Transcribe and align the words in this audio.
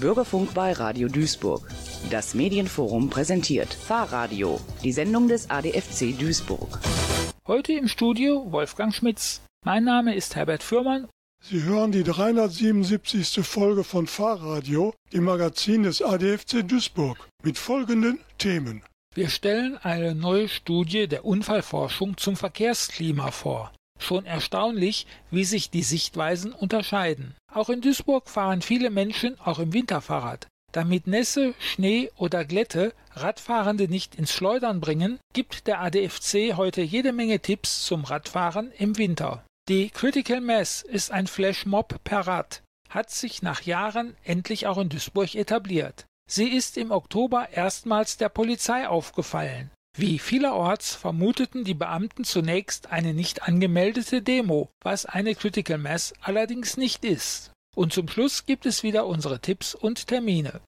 Bürgerfunk 0.00 0.54
bei 0.54 0.72
Radio 0.72 1.08
Duisburg. 1.08 1.68
Das 2.10 2.34
Medienforum 2.34 3.10
präsentiert 3.10 3.72
Fahrradio, 3.72 4.58
die 4.82 4.92
Sendung 4.92 5.28
des 5.28 5.50
ADFC 5.50 6.18
Duisburg. 6.18 6.80
Heute 7.46 7.74
im 7.74 7.86
Studio 7.86 8.50
Wolfgang 8.50 8.94
Schmitz. 8.94 9.42
Mein 9.64 9.84
Name 9.84 10.14
ist 10.14 10.36
Herbert 10.36 10.62
Fürmann. 10.62 11.06
Sie 11.42 11.62
hören 11.62 11.92
die 11.92 12.02
377. 12.02 13.44
Folge 13.46 13.84
von 13.84 14.06
Fahrradio, 14.06 14.94
dem 15.12 15.24
Magazin 15.24 15.82
des 15.82 16.02
ADFC 16.02 16.66
Duisburg, 16.66 17.28
mit 17.42 17.58
folgenden 17.58 18.20
Themen. 18.38 18.82
Wir 19.14 19.28
stellen 19.28 19.76
eine 19.76 20.14
neue 20.14 20.48
Studie 20.48 21.08
der 21.08 21.24
Unfallforschung 21.24 22.16
zum 22.16 22.36
Verkehrsklima 22.36 23.30
vor. 23.30 23.72
Schon 24.00 24.26
erstaunlich, 24.26 25.06
wie 25.30 25.44
sich 25.44 25.70
die 25.70 25.82
Sichtweisen 25.82 26.52
unterscheiden. 26.52 27.36
Auch 27.52 27.68
in 27.68 27.80
Duisburg 27.80 28.28
fahren 28.28 28.62
viele 28.62 28.90
Menschen 28.90 29.38
auch 29.40 29.58
im 29.58 29.72
Winter 29.72 30.00
Fahrrad. 30.00 30.48
Damit 30.72 31.06
Nässe, 31.06 31.54
Schnee 31.58 32.10
oder 32.16 32.44
Glätte 32.44 32.94
Radfahrende 33.14 33.88
nicht 33.88 34.14
ins 34.14 34.32
Schleudern 34.32 34.80
bringen, 34.80 35.18
gibt 35.32 35.66
der 35.66 35.80
ADFC 35.80 36.56
heute 36.56 36.80
jede 36.80 37.12
Menge 37.12 37.40
Tipps 37.40 37.84
zum 37.84 38.04
Radfahren 38.04 38.72
im 38.78 38.96
Winter. 38.98 39.44
Die 39.68 39.90
Critical 39.90 40.40
Mass 40.40 40.82
ist 40.82 41.10
ein 41.10 41.26
Flashmob 41.26 42.02
per 42.04 42.20
Rad, 42.20 42.62
hat 42.88 43.10
sich 43.10 43.42
nach 43.42 43.62
Jahren 43.62 44.16
endlich 44.24 44.66
auch 44.66 44.78
in 44.78 44.88
Duisburg 44.88 45.34
etabliert. 45.34 46.06
Sie 46.28 46.48
ist 46.48 46.76
im 46.76 46.92
Oktober 46.92 47.48
erstmals 47.52 48.16
der 48.16 48.28
Polizei 48.28 48.86
aufgefallen. 48.88 49.70
Wie 50.00 50.18
vielerorts 50.18 50.94
vermuteten 50.94 51.62
die 51.62 51.74
Beamten 51.74 52.24
zunächst 52.24 52.90
eine 52.90 53.12
nicht 53.12 53.42
angemeldete 53.42 54.22
Demo, 54.22 54.70
was 54.80 55.04
eine 55.04 55.34
Critical 55.34 55.76
Mass 55.76 56.14
allerdings 56.22 56.78
nicht 56.78 57.04
ist. 57.04 57.52
Und 57.76 57.92
zum 57.92 58.08
Schluss 58.08 58.46
gibt 58.46 58.64
es 58.64 58.82
wieder 58.82 59.04
unsere 59.04 59.40
Tipps 59.40 59.74
und 59.74 60.06
Termine. 60.06 60.62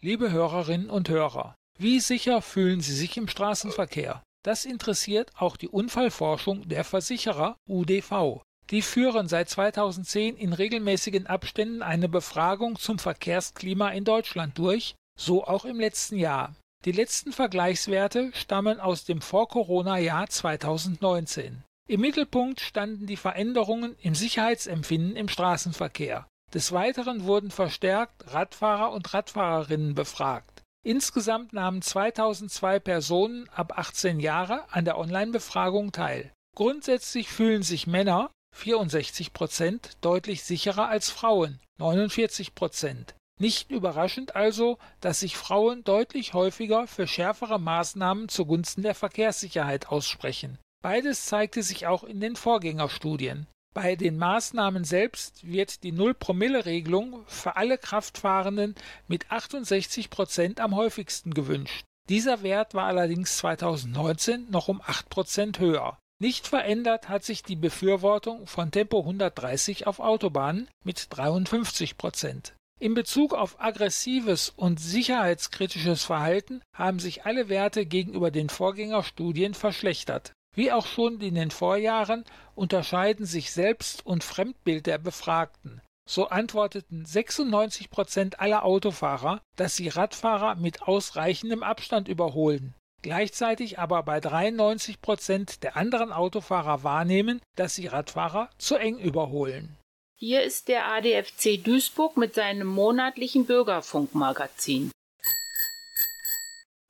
Liebe 0.00 0.30
Hörerinnen 0.30 0.90
und 0.90 1.08
Hörer, 1.08 1.56
wie 1.76 1.98
sicher 1.98 2.40
fühlen 2.40 2.82
Sie 2.82 2.94
sich 2.94 3.16
im 3.16 3.26
Straßenverkehr? 3.26 4.22
Das 4.44 4.64
interessiert 4.64 5.32
auch 5.34 5.56
die 5.56 5.68
Unfallforschung 5.68 6.68
der 6.68 6.84
Versicherer 6.84 7.56
UDV. 7.66 8.42
Die 8.70 8.80
führen 8.82 9.26
seit 9.26 9.48
2010 9.48 10.36
in 10.36 10.52
regelmäßigen 10.52 11.26
Abständen 11.26 11.82
eine 11.82 12.08
Befragung 12.08 12.78
zum 12.78 13.00
Verkehrsklima 13.00 13.88
in 13.88 14.04
Deutschland 14.04 14.56
durch, 14.56 14.94
so 15.18 15.44
auch 15.44 15.64
im 15.64 15.80
letzten 15.80 16.16
Jahr. 16.16 16.54
Die 16.88 16.92
letzten 16.92 17.32
Vergleichswerte 17.32 18.30
stammen 18.32 18.80
aus 18.80 19.04
dem 19.04 19.20
Vor-Corona-Jahr 19.20 20.26
2019. 20.26 21.62
Im 21.86 22.00
Mittelpunkt 22.00 22.60
standen 22.60 23.04
die 23.04 23.18
Veränderungen 23.18 23.94
im 24.00 24.14
Sicherheitsempfinden 24.14 25.14
im 25.14 25.28
Straßenverkehr. 25.28 26.26
Des 26.54 26.72
Weiteren 26.72 27.24
wurden 27.24 27.50
verstärkt 27.50 28.32
Radfahrer 28.32 28.90
und 28.92 29.12
Radfahrerinnen 29.12 29.94
befragt. 29.94 30.62
Insgesamt 30.82 31.52
nahmen 31.52 31.82
2002 31.82 32.80
Personen 32.80 33.50
ab 33.50 33.76
18 33.76 34.18
Jahre 34.18 34.64
an 34.70 34.86
der 34.86 34.96
Online-Befragung 34.96 35.92
teil. 35.92 36.32
Grundsätzlich 36.56 37.28
fühlen 37.28 37.62
sich 37.62 37.86
Männer 37.86 38.30
64 38.56 39.34
Prozent 39.34 39.98
deutlich 40.00 40.42
sicherer 40.42 40.88
als 40.88 41.10
Frauen 41.10 41.60
49 41.76 42.54
Prozent. 42.54 43.14
Nicht 43.38 43.70
überraschend 43.70 44.34
also, 44.34 44.78
dass 45.00 45.20
sich 45.20 45.36
Frauen 45.36 45.84
deutlich 45.84 46.34
häufiger 46.34 46.86
für 46.86 47.06
schärfere 47.06 47.60
Maßnahmen 47.60 48.28
zugunsten 48.28 48.82
der 48.82 48.94
Verkehrssicherheit 48.94 49.88
aussprechen. 49.88 50.58
Beides 50.82 51.26
zeigte 51.26 51.62
sich 51.62 51.86
auch 51.86 52.04
in 52.04 52.20
den 52.20 52.36
Vorgängerstudien. 52.36 53.46
Bei 53.74 53.94
den 53.94 54.16
Maßnahmen 54.18 54.82
selbst 54.82 55.46
wird 55.46 55.84
die 55.84 55.92
Null-Promille-Regelung 55.92 57.24
für 57.26 57.56
alle 57.56 57.78
Kraftfahrenden 57.78 58.74
mit 59.06 59.30
68 59.30 60.10
Prozent 60.10 60.60
am 60.60 60.74
häufigsten 60.74 61.32
gewünscht. 61.32 61.84
Dieser 62.08 62.42
Wert 62.42 62.74
war 62.74 62.86
allerdings 62.86 63.36
2019 63.36 64.50
noch 64.50 64.68
um 64.68 64.80
8 64.80 65.10
Prozent 65.10 65.58
höher. 65.60 65.98
Nicht 66.20 66.48
verändert 66.48 67.08
hat 67.08 67.22
sich 67.22 67.44
die 67.44 67.54
Befürwortung 67.54 68.46
von 68.48 68.72
Tempo 68.72 69.00
130 69.00 69.86
auf 69.86 70.00
Autobahnen 70.00 70.68
mit 70.84 71.06
53 71.10 71.96
Prozent. 71.96 72.54
In 72.80 72.94
Bezug 72.94 73.34
auf 73.34 73.60
aggressives 73.60 74.50
und 74.50 74.78
sicherheitskritisches 74.78 76.04
Verhalten 76.04 76.62
haben 76.72 77.00
sich 77.00 77.24
alle 77.24 77.48
Werte 77.48 77.86
gegenüber 77.86 78.30
den 78.30 78.48
Vorgängerstudien 78.48 79.54
verschlechtert. 79.54 80.32
Wie 80.54 80.70
auch 80.70 80.86
schon 80.86 81.20
in 81.20 81.34
den 81.34 81.50
Vorjahren 81.50 82.24
unterscheiden 82.54 83.26
sich 83.26 83.52
Selbst- 83.52 84.06
und 84.06 84.22
Fremdbild 84.22 84.86
der 84.86 84.98
Befragten. 84.98 85.80
So 86.08 86.28
antworteten 86.28 87.04
96 87.04 87.90
Prozent 87.90 88.40
aller 88.40 88.64
Autofahrer, 88.64 89.40
dass 89.56 89.76
sie 89.76 89.88
Radfahrer 89.88 90.54
mit 90.54 90.82
ausreichendem 90.82 91.62
Abstand 91.62 92.08
überholen. 92.08 92.74
Gleichzeitig 93.02 93.78
aber 93.78 94.02
bei 94.04 94.20
93 94.20 95.00
Prozent 95.00 95.62
der 95.62 95.76
anderen 95.76 96.12
Autofahrer 96.12 96.82
wahrnehmen, 96.82 97.40
dass 97.56 97.74
sie 97.74 97.86
Radfahrer 97.88 98.50
zu 98.58 98.76
eng 98.76 98.98
überholen. 98.98 99.76
Hier 100.20 100.42
ist 100.42 100.66
der 100.66 100.88
ADFC 100.88 101.62
Duisburg 101.62 102.16
mit 102.16 102.34
seinem 102.34 102.66
monatlichen 102.66 103.46
Bürgerfunkmagazin. 103.46 104.90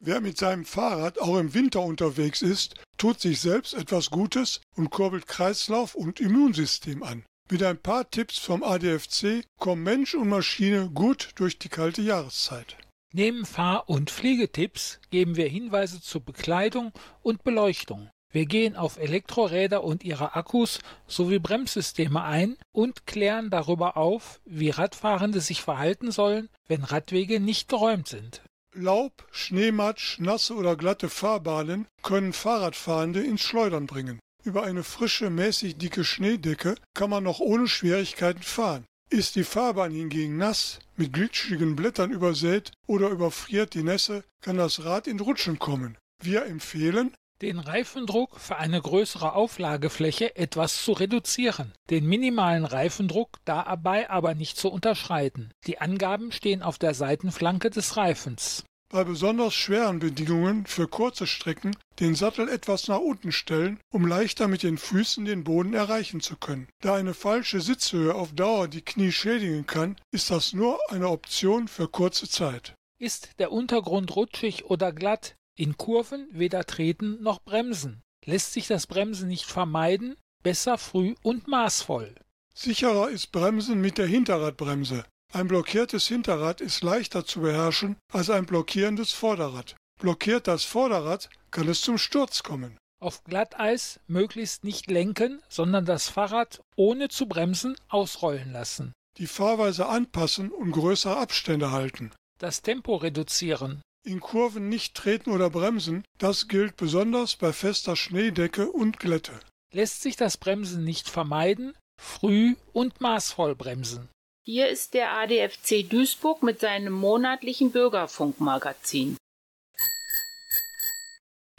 Wer 0.01 0.23
mit 0.23 0.39
seinem 0.39 0.65
Fahrrad 0.65 1.19
auch 1.21 1.37
im 1.37 1.53
Winter 1.53 1.83
unterwegs 1.83 2.41
ist, 2.41 2.77
tut 2.97 3.21
sich 3.21 3.43
selbst 3.43 3.75
etwas 3.75 4.09
Gutes 4.09 4.63
und 4.77 4.89
kurbelt 4.89 5.27
Kreislauf 5.27 5.95
und 5.95 6.21
Immunsystem 6.21 7.03
an. 7.03 7.27
Mit 7.51 7.63
ein 7.63 7.77
paar 7.77 8.09
Tipps 8.11 8.39
vom 8.39 8.63
ADFC 8.63 9.45
kommen 9.61 9.83
Mensch 9.83 10.15
und 10.15 10.31
Maschine 10.31 10.89
gut 10.95 11.33
durch 11.35 11.59
die 11.59 11.69
kalte 11.69 12.01
Jahreszeit. 12.01 12.79
Neben 13.13 13.45
Fahr- 13.45 13.91
und 13.91 14.11
Fliegetipps 14.11 15.01
geben 15.11 15.37
wir 15.37 15.49
Hinweise 15.49 16.01
zur 16.01 16.23
Bekleidung 16.23 16.93
und 17.23 17.45
Beleuchtung. 17.45 18.09
Wir 18.31 18.45
gehen 18.45 18.77
auf 18.77 18.99
Elektroräder 18.99 19.83
und 19.83 20.05
ihre 20.05 20.35
Akkus 20.35 20.81
sowie 21.07 21.39
Bremssysteme 21.39 22.23
ein 22.23 22.57
und 22.73 23.07
klären 23.07 23.49
darüber 23.49 23.97
auf, 23.97 24.41
wie 24.45 24.71
Radfahrende 24.71 25.41
sich 25.41 25.63
verhalten 25.63 26.11
sollen, 26.11 26.51
wenn 26.67 26.85
Radwege 26.85 27.41
nicht 27.41 27.69
geräumt 27.69 28.09
sind. 28.09 28.43
Laub, 28.75 29.27
Schneematsch, 29.31 30.19
nasse 30.21 30.55
oder 30.55 30.77
glatte 30.77 31.09
Fahrbahnen 31.09 31.87
können 32.03 32.35
Fahrradfahrende 32.35 33.23
ins 33.23 33.41
Schleudern 33.41 33.87
bringen. 33.87 34.21
Über 34.45 34.63
eine 34.63 34.85
frische, 34.85 35.31
mäßig 35.31 35.79
dicke 35.79 36.05
Schneedecke 36.05 36.75
kann 36.95 37.11
man 37.11 37.25
noch 37.25 37.41
ohne 37.41 37.67
Schwierigkeiten 37.67 38.43
fahren. 38.43 38.85
Ist 39.11 39.37
die 39.37 39.45
Fahrbahn 39.45 39.93
hingegen 39.93 40.37
nass, 40.37 40.81
mit 40.97 41.15
glitschigen 41.15 41.77
Blättern 41.77 42.11
übersät 42.11 42.73
oder 42.87 43.09
überfriert 43.09 43.73
die 43.73 43.83
Nässe, 43.83 44.23
kann 44.43 44.59
das 44.59 44.85
Rad 44.85 45.07
in 45.07 45.19
Rutschen 45.19 45.59
kommen. 45.59 45.97
Wir 46.23 46.45
empfehlen, 46.45 47.15
den 47.43 47.59
Reifendruck 47.59 48.39
für 48.39 48.57
eine 48.57 48.81
größere 48.81 49.33
Auflagefläche 49.33 50.37
etwas 50.37 50.83
zu 50.83 50.93
reduzieren, 50.93 51.73
den 51.91 52.07
minimalen 52.07 52.65
Reifendruck 52.65 53.39
dabei 53.45 54.11
aber 54.11 54.35
nicht 54.35 54.57
zu 54.57 54.71
unterschreiten. 54.71 55.53
Die 55.67 55.81
Angaben 55.81 56.33
stehen 56.33 56.63
auf 56.63 56.79
der 56.79 56.95
Seitenflanke 56.95 57.71
des 57.71 57.97
Reifens. 57.97 58.65
Bei 58.91 59.05
besonders 59.05 59.53
schweren 59.53 59.99
Bedingungen 59.99 60.65
für 60.65 60.89
kurze 60.89 61.27
Strecken 61.27 61.77
den 62.01 62.15
Sattel 62.15 62.49
etwas 62.49 62.89
nach 62.89 63.01
unten 63.01 63.33
stellen, 63.33 63.79
um 63.93 64.07
leichter 64.07 64.49
mit 64.49 64.63
den 64.63 64.79
Füßen 64.79 65.27
den 65.27 65.45
Boden 65.45 65.75
erreichen 65.75 66.23
zu 66.23 66.37
können. 66.37 66.69
Da 66.81 66.95
eine 66.95 67.13
falsche 67.13 67.61
Sitzhöhe 67.61 68.15
auf 68.15 68.33
Dauer 68.33 68.67
die 68.67 68.81
Knie 68.81 69.13
schädigen 69.13 69.67
kann, 69.67 69.97
ist 70.11 70.31
das 70.31 70.55
nur 70.55 70.79
eine 70.89 71.11
Option 71.11 71.69
für 71.69 71.87
kurze 71.87 72.31
Zeit. 72.31 72.75
Ist 72.99 73.39
der 73.39 73.53
Untergrund 73.53 74.17
rutschig 74.17 74.65
oder 74.65 74.93
glatt, 74.93 75.37
in 75.59 75.77
Kurven 75.77 76.29
weder 76.31 76.65
treten 76.65 77.21
noch 77.23 77.41
bremsen. 77.41 78.03
Lässt 78.25 78.53
sich 78.53 78.69
das 78.69 78.87
Bremsen 78.87 79.29
nicht 79.29 79.45
vermeiden, 79.45 80.17
besser 80.43 80.79
früh 80.79 81.15
und 81.23 81.49
maßvoll. 81.49 82.15
Sicherer 82.55 83.11
ist 83.11 83.33
Bremsen 83.33 83.81
mit 83.81 83.99
der 83.99 84.07
Hinterradbremse. 84.07 85.05
Ein 85.33 85.49
blockiertes 85.49 86.07
Hinterrad 86.07 86.61
ist 86.61 86.83
leichter 86.83 87.25
zu 87.25 87.41
beherrschen 87.41 87.97
als 88.13 88.31
ein 88.31 88.47
blockierendes 88.47 89.13
Vorderrad. 89.13 89.77
Blockiert 90.01 90.47
das 90.47 90.65
Vorderrad, 90.65 91.29
kann 91.51 91.69
es 91.69 91.81
zum 91.81 91.99
Sturz 91.99 92.43
kommen. 92.43 92.79
Auf 93.01 93.25
Glatteis 93.25 94.01
möglichst 94.07 94.65
nicht 94.65 94.91
lenken, 94.91 95.43
sondern 95.49 95.85
das 95.85 96.09
Fahrrad 96.09 96.61
ohne 96.77 97.09
zu 97.09 97.27
bremsen 97.27 97.77
ausrollen 97.89 98.53
lassen. 98.53 98.93
Die 99.19 99.27
Fahrweise 99.27 99.87
anpassen 99.87 100.51
und 100.51 100.71
größere 100.71 101.17
Abstände 101.17 101.73
halten. 101.73 102.13
Das 102.39 102.63
Tempo 102.63 102.97
reduzieren 102.97 103.83
in 104.09 104.21
Kurven 104.21 104.69
nicht 104.69 104.95
treten 104.95 105.31
oder 105.31 105.51
bremsen, 105.51 106.03
das 106.19 106.49
gilt 106.49 106.77
besonders 106.77 107.37
bei 107.37 107.53
fester 107.53 107.95
Schneedecke 107.95 108.73
und 108.73 108.99
Glätte. 108.99 109.39
Lässt 109.73 110.03
sich 110.03 110.17
das 110.17 110.39
Bremsen 110.39 110.83
nicht 110.83 111.09
vermeiden, 111.09 111.75
früh 112.01 112.57
und 112.73 113.01
maßvoll 113.01 113.55
bremsen. 113.55 114.09
Hier 114.45 114.69
ist 114.69 114.95
der 114.95 115.13
ADFC 115.13 115.89
Duisburg 115.89 116.43
mit 116.43 116.61
seinem 116.61 116.95
monatlichen 116.95 117.71
Bürgerfunkmagazin. 117.71 119.19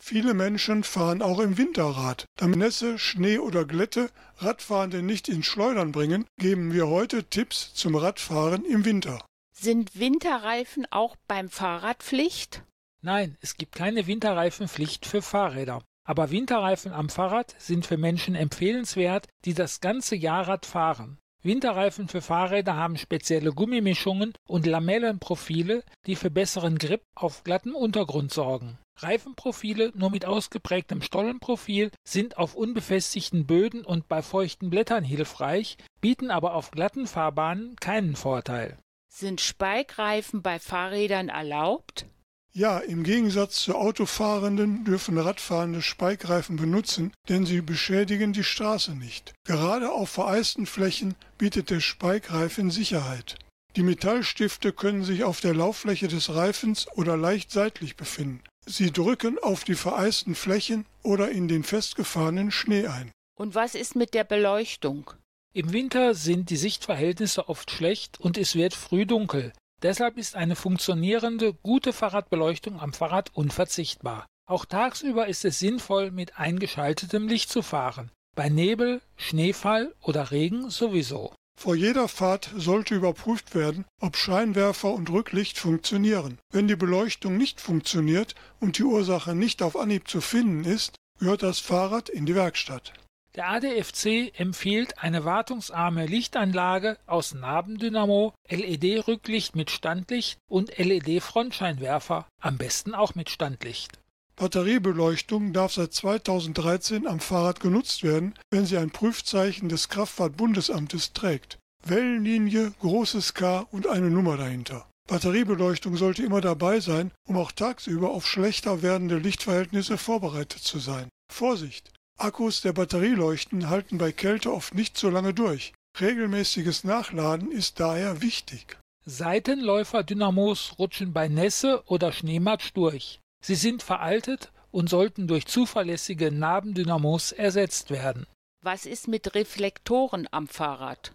Viele 0.02 0.34
Menschen 0.34 0.84
fahren 0.84 1.22
auch 1.22 1.38
im 1.38 1.60
Winterrad. 1.60 2.26
Damit 2.36 2.58
Nässe, 2.58 2.98
Schnee 2.98 3.38
oder 3.38 3.64
Glätte 3.66 4.10
Radfahrende 4.38 5.04
nicht 5.04 5.30
ins 5.30 5.46
Schleudern 5.46 5.92
bringen, 5.92 6.26
geben 6.40 6.74
wir 6.74 6.88
heute 6.88 7.26
Tipps 7.26 7.76
zum 7.76 7.96
Radfahren 7.96 8.66
im 8.66 8.86
Winter. 8.86 9.24
Sind 9.62 10.00
Winterreifen 10.00 10.88
auch 10.90 11.18
beim 11.28 11.50
Fahrrad 11.50 12.02
Pflicht? 12.02 12.64
Nein, 13.02 13.38
es 13.42 13.58
gibt 13.58 13.76
keine 13.76 14.08
Winterreifenpflicht 14.08 15.06
für 15.06 15.22
Fahrräder. 15.22 15.84
Aber 16.06 16.32
Winterreifen 16.32 16.94
am 16.94 17.10
Fahrrad 17.10 17.56
sind 17.58 17.86
für 17.86 17.98
Menschen 17.98 18.36
empfehlenswert, 18.36 19.28
die 19.44 19.54
das 19.54 19.82
ganze 19.82 20.16
Jahr 20.16 20.48
Rad 20.48 20.66
fahren. 20.66 21.18
Winterreifen 21.44 22.08
für 22.08 22.22
Fahrräder 22.22 22.78
haben 22.78 22.96
spezielle 22.96 23.52
Gummimischungen 23.52 24.32
und 24.48 24.66
Lamellenprofile, 24.66 25.84
die 26.06 26.16
für 26.16 26.32
besseren 26.32 26.78
Grip 26.78 27.02
auf 27.14 27.44
glattem 27.44 27.76
Untergrund 27.76 28.32
sorgen. 28.32 28.80
Reifenprofile 28.96 29.92
nur 29.94 30.10
mit 30.10 30.24
ausgeprägtem 30.24 31.02
Stollenprofil 31.02 31.92
sind 32.08 32.38
auf 32.38 32.56
unbefestigten 32.56 33.46
Böden 33.46 33.84
und 33.84 34.08
bei 34.08 34.22
feuchten 34.22 34.70
Blättern 34.70 35.04
hilfreich, 35.04 35.76
bieten 36.00 36.32
aber 36.32 36.54
auf 36.54 36.72
glatten 36.72 37.08
Fahrbahnen 37.08 37.76
keinen 37.76 38.16
Vorteil. 38.16 38.78
Sind 39.12 39.42
Speikreifen 39.42 40.42
bei 40.42 40.60
Fahrrädern 40.60 41.30
erlaubt? 41.30 42.06
Ja, 42.52 42.80
im 42.80 43.04
Gegensatz 43.04 43.56
zu 43.56 43.76
Autofahrenden 43.76 44.86
dürfen 44.86 45.18
Radfahrende 45.18 45.82
Speikreifen 45.82 46.56
benutzen, 46.56 47.14
denn 47.28 47.46
sie 47.46 47.62
beschädigen 47.62 48.34
die 48.34 48.44
Straße 48.44 48.96
nicht. 48.96 49.34
Gerade 49.46 49.92
auf 49.92 50.10
vereisten 50.10 50.66
Flächen 50.66 51.16
bietet 51.38 51.70
der 51.70 51.80
Speikreifen 51.80 52.72
Sicherheit. 52.72 53.38
Die 53.76 53.84
Metallstifte 53.84 54.74
können 54.74 55.04
sich 55.04 55.24
auf 55.24 55.42
der 55.42 55.54
Lauffläche 55.54 56.08
des 56.08 56.34
Reifens 56.34 56.88
oder 56.96 57.18
leicht 57.18 57.52
seitlich 57.52 57.96
befinden. 57.96 58.42
Sie 58.66 58.92
drücken 58.92 59.38
auf 59.40 59.64
die 59.64 59.76
vereisten 59.76 60.36
Flächen 60.36 60.86
oder 61.04 61.30
in 61.30 61.48
den 61.48 61.64
festgefahrenen 61.64 62.52
Schnee 62.52 62.88
ein. 62.88 63.12
Und 63.36 63.56
was 63.56 63.76
ist 63.76 63.96
mit 63.96 64.14
der 64.14 64.24
Beleuchtung? 64.24 65.12
Im 65.52 65.74
Winter 65.74 66.14
sind 66.14 66.52
die 66.52 66.58
Sichtverhältnisse 66.58 67.50
oft 67.50 67.72
schlecht 67.72 68.20
und 68.20 68.38
es 68.38 68.54
wird 68.54 68.76
früh 68.76 69.08
dunkel. 69.08 69.52
Deshalb 69.82 70.18
ist 70.18 70.36
eine 70.36 70.56
funktionierende, 70.56 71.54
gute 71.54 71.92
Fahrradbeleuchtung 71.92 72.80
am 72.80 72.94
Fahrrad 72.94 73.32
unverzichtbar. 73.34 74.28
Auch 74.48 74.66
tagsüber 74.66 75.28
ist 75.28 75.46
es 75.46 75.58
sinnvoll, 75.58 76.12
mit 76.12 76.38
eingeschaltetem 76.38 77.28
Licht 77.28 77.50
zu 77.50 77.64
fahren. 77.64 78.12
Bei 78.36 78.50
Nebel, 78.50 79.02
Schneefall 79.16 79.96
oder 80.02 80.30
Regen 80.32 80.70
sowieso. 80.70 81.34
Vor 81.60 81.76
jeder 81.76 82.08
Fahrt 82.08 82.52
sollte 82.56 82.96
überprüft 82.96 83.56
werden, 83.56 83.86
ob 84.00 84.18
Scheinwerfer 84.18 84.94
und 84.94 85.10
Rücklicht 85.10 85.58
funktionieren. 85.58 86.38
Wenn 86.52 86.68
die 86.68 86.76
Beleuchtung 86.76 87.38
nicht 87.38 87.60
funktioniert 87.60 88.36
und 88.60 88.78
die 88.78 88.84
Ursache 88.84 89.34
nicht 89.34 89.64
auf 89.64 89.76
Anhieb 89.76 90.08
zu 90.08 90.22
finden 90.22 90.64
ist, 90.64 90.96
gehört 91.20 91.44
das 91.44 91.60
Fahrrad 91.60 92.08
in 92.08 92.26
die 92.26 92.36
Werkstatt. 92.36 92.94
Der 93.36 93.48
ADFC 93.48 94.34
empfiehlt 94.40 94.98
eine 94.98 95.24
wartungsarme 95.24 96.08
Lichtanlage 96.08 96.98
aus 97.06 97.36
Nabendynamo, 97.36 98.34
LED-Rücklicht 98.50 99.56
mit 99.56 99.70
Standlicht 99.70 100.40
und 100.50 100.76
LED-Frontscheinwerfer, 100.80 102.28
am 102.42 102.58
besten 102.58 102.96
auch 102.96 103.14
mit 103.14 103.30
Standlicht. 103.30 104.00
Batteriebeleuchtung 104.36 105.54
darf 105.54 105.74
seit 105.74 105.94
2013 105.94 107.06
am 107.06 107.20
Fahrrad 107.20 107.60
genutzt 107.60 108.04
werden, 108.04 108.34
wenn 108.50 108.66
sie 108.66 108.78
ein 108.78 108.90
Prüfzeichen 108.90 109.70
des 109.70 109.90
Kraftfahrtbundesamtes 109.90 111.14
trägt. 111.14 111.60
Wellenlinie, 111.86 112.74
großes 112.80 113.36
K 113.36 113.60
und 113.72 113.86
eine 113.86 114.10
Nummer 114.10 114.38
dahinter. 114.38 114.90
Batteriebeleuchtung 115.08 115.98
sollte 115.98 116.24
immer 116.24 116.42
dabei 116.42 116.80
sein, 116.80 117.12
um 117.28 117.38
auch 117.38 117.52
tagsüber 117.52 118.10
auf 118.10 118.28
schlechter 118.28 118.82
werdende 118.82 119.18
Lichtverhältnisse 119.18 119.98
vorbereitet 119.98 120.62
zu 120.62 120.80
sein. 120.80 121.10
Vorsicht! 121.32 121.92
Akkus 122.22 122.62
der 122.62 122.74
Batterieleuchten 122.74 123.70
halten 123.70 123.98
bei 123.98 124.12
Kälte 124.12 124.52
oft 124.52 124.76
nicht 124.76 124.98
so 124.98 125.10
lange 125.10 125.34
durch. 125.34 125.74
Regelmäßiges 126.00 126.84
Nachladen 126.84 127.52
ist 127.52 127.80
daher 127.80 128.22
wichtig. 128.22 128.78
Seitenläufer-Dynamos 129.06 130.76
rutschen 130.78 131.14
bei 131.14 131.28
Nässe 131.28 131.84
oder 131.88 132.12
Schneematsch 132.12 132.72
durch. 132.74 133.20
Sie 133.42 133.56
sind 133.56 133.84
veraltet 133.84 134.52
und 134.72 134.90
sollten 134.90 135.28
durch 135.28 135.48
zuverlässige 135.48 136.32
Nabendynamos 136.32 137.32
ersetzt 137.32 137.90
werden. 137.90 138.28
Was 138.62 138.86
ist 138.86 139.08
mit 139.08 139.34
Reflektoren 139.36 140.28
am 140.32 140.48
Fahrrad? 140.48 141.14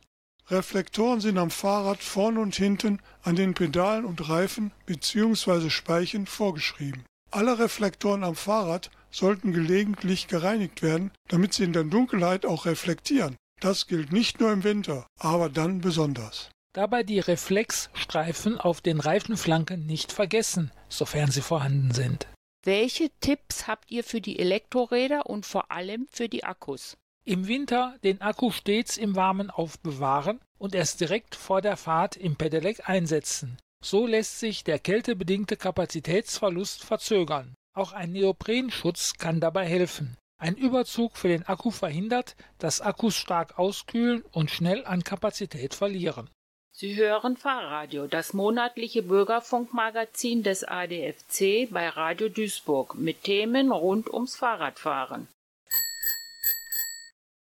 Reflektoren 0.49 1.21
sind 1.21 1.39
am 1.39 1.51
Fahrrad 1.51 2.03
vorn 2.03 2.37
und 2.39 2.55
hinten 2.55 3.01
an 3.23 3.37
den 3.37 3.55
Pedalen 3.55 4.05
und 4.05 4.29
Reifen 4.29 4.73
bzw. 4.87 5.71
Speichen 5.71 6.27
vorgeschrieben. 6.27 7.05
Alle 7.31 7.59
Reflektoren 7.59 8.25
am 8.25 8.35
Fahrrad 8.35 8.91
sollten 9.15 9.53
gelegentlich 9.53 10.29
gereinigt 10.29 10.83
werden, 10.83 11.13
damit 11.29 11.55
sie 11.55 11.65
in 11.65 11.73
der 11.73 11.85
Dunkelheit 11.85 12.45
auch 12.45 12.67
reflektieren. 12.67 13.37
Das 13.61 13.87
gilt 13.87 14.13
nicht 14.13 14.41
nur 14.41 14.53
im 14.53 14.65
Winter, 14.65 15.07
aber 15.19 15.49
dann 15.49 15.81
besonders. 15.81 16.51
Dabei 16.75 17.05
die 17.05 17.21
Reflexstreifen 17.21 18.59
auf 18.59 18.81
den 18.81 18.99
Reifenflanken 18.99 19.87
nicht 19.87 20.11
vergessen, 20.11 20.73
sofern 20.89 21.31
sie 21.31 21.41
vorhanden 21.41 21.93
sind. 21.93 22.27
Welche 22.65 23.11
Tipps 23.21 23.69
habt 23.69 23.91
ihr 23.91 24.03
für 24.03 24.21
die 24.21 24.39
Elektroräder 24.39 25.27
und 25.27 25.47
vor 25.47 25.71
allem 25.71 26.09
für 26.11 26.29
die 26.29 26.45
Akkus? 26.45 26.97
Im 27.25 27.47
Winter 27.47 27.97
den 28.03 28.21
Akku 28.21 28.51
stets 28.51 28.97
im 28.97 29.15
Warmen 29.15 29.51
aufbewahren 29.51 30.41
und 30.59 30.75
erst 30.75 31.01
direkt 31.01 31.35
vor 31.37 31.63
der 31.63 31.77
Fahrt 31.77 32.17
im 32.17 32.37
Pedelec 32.37 32.89
einsetzen. 32.89 33.59
So 33.83 34.07
lässt 34.07 34.41
sich 34.41 34.65
der 34.65 34.79
kältebedingte 34.79 35.57
Kapazitätsverlust 35.57 36.83
verzögern. 36.83 37.55
Auch 37.75 37.93
ein 37.93 38.13
Neoprenschutz 38.13 39.15
kann 39.19 39.41
dabei 39.41 39.67
helfen. 39.67 40.17
Ein 40.41 40.57
Überzug 40.57 41.17
für 41.17 41.29
den 41.29 41.45
Akku 41.45 41.71
verhindert, 41.71 42.37
dass 42.59 42.81
Akkus 42.81 43.17
stark 43.17 43.59
auskühlen 43.59 44.23
und 44.31 44.51
schnell 44.51 44.85
an 44.85 45.03
Kapazität 45.03 45.75
verlieren. 45.75 46.31
Sie 46.77 46.97
hören 46.97 47.37
Fahrradio, 47.37 48.07
das 48.07 48.33
monatliche 48.33 49.03
Bürgerfunkmagazin 49.03 50.43
des 50.43 50.65
ADFC 50.65 51.69
bei 51.71 51.89
Radio 51.89 52.29
Duisburg 52.29 52.97
mit 52.97 53.23
Themen 53.23 53.71
rund 53.71 54.13
ums 54.13 54.37
Fahrradfahren. 54.37 55.29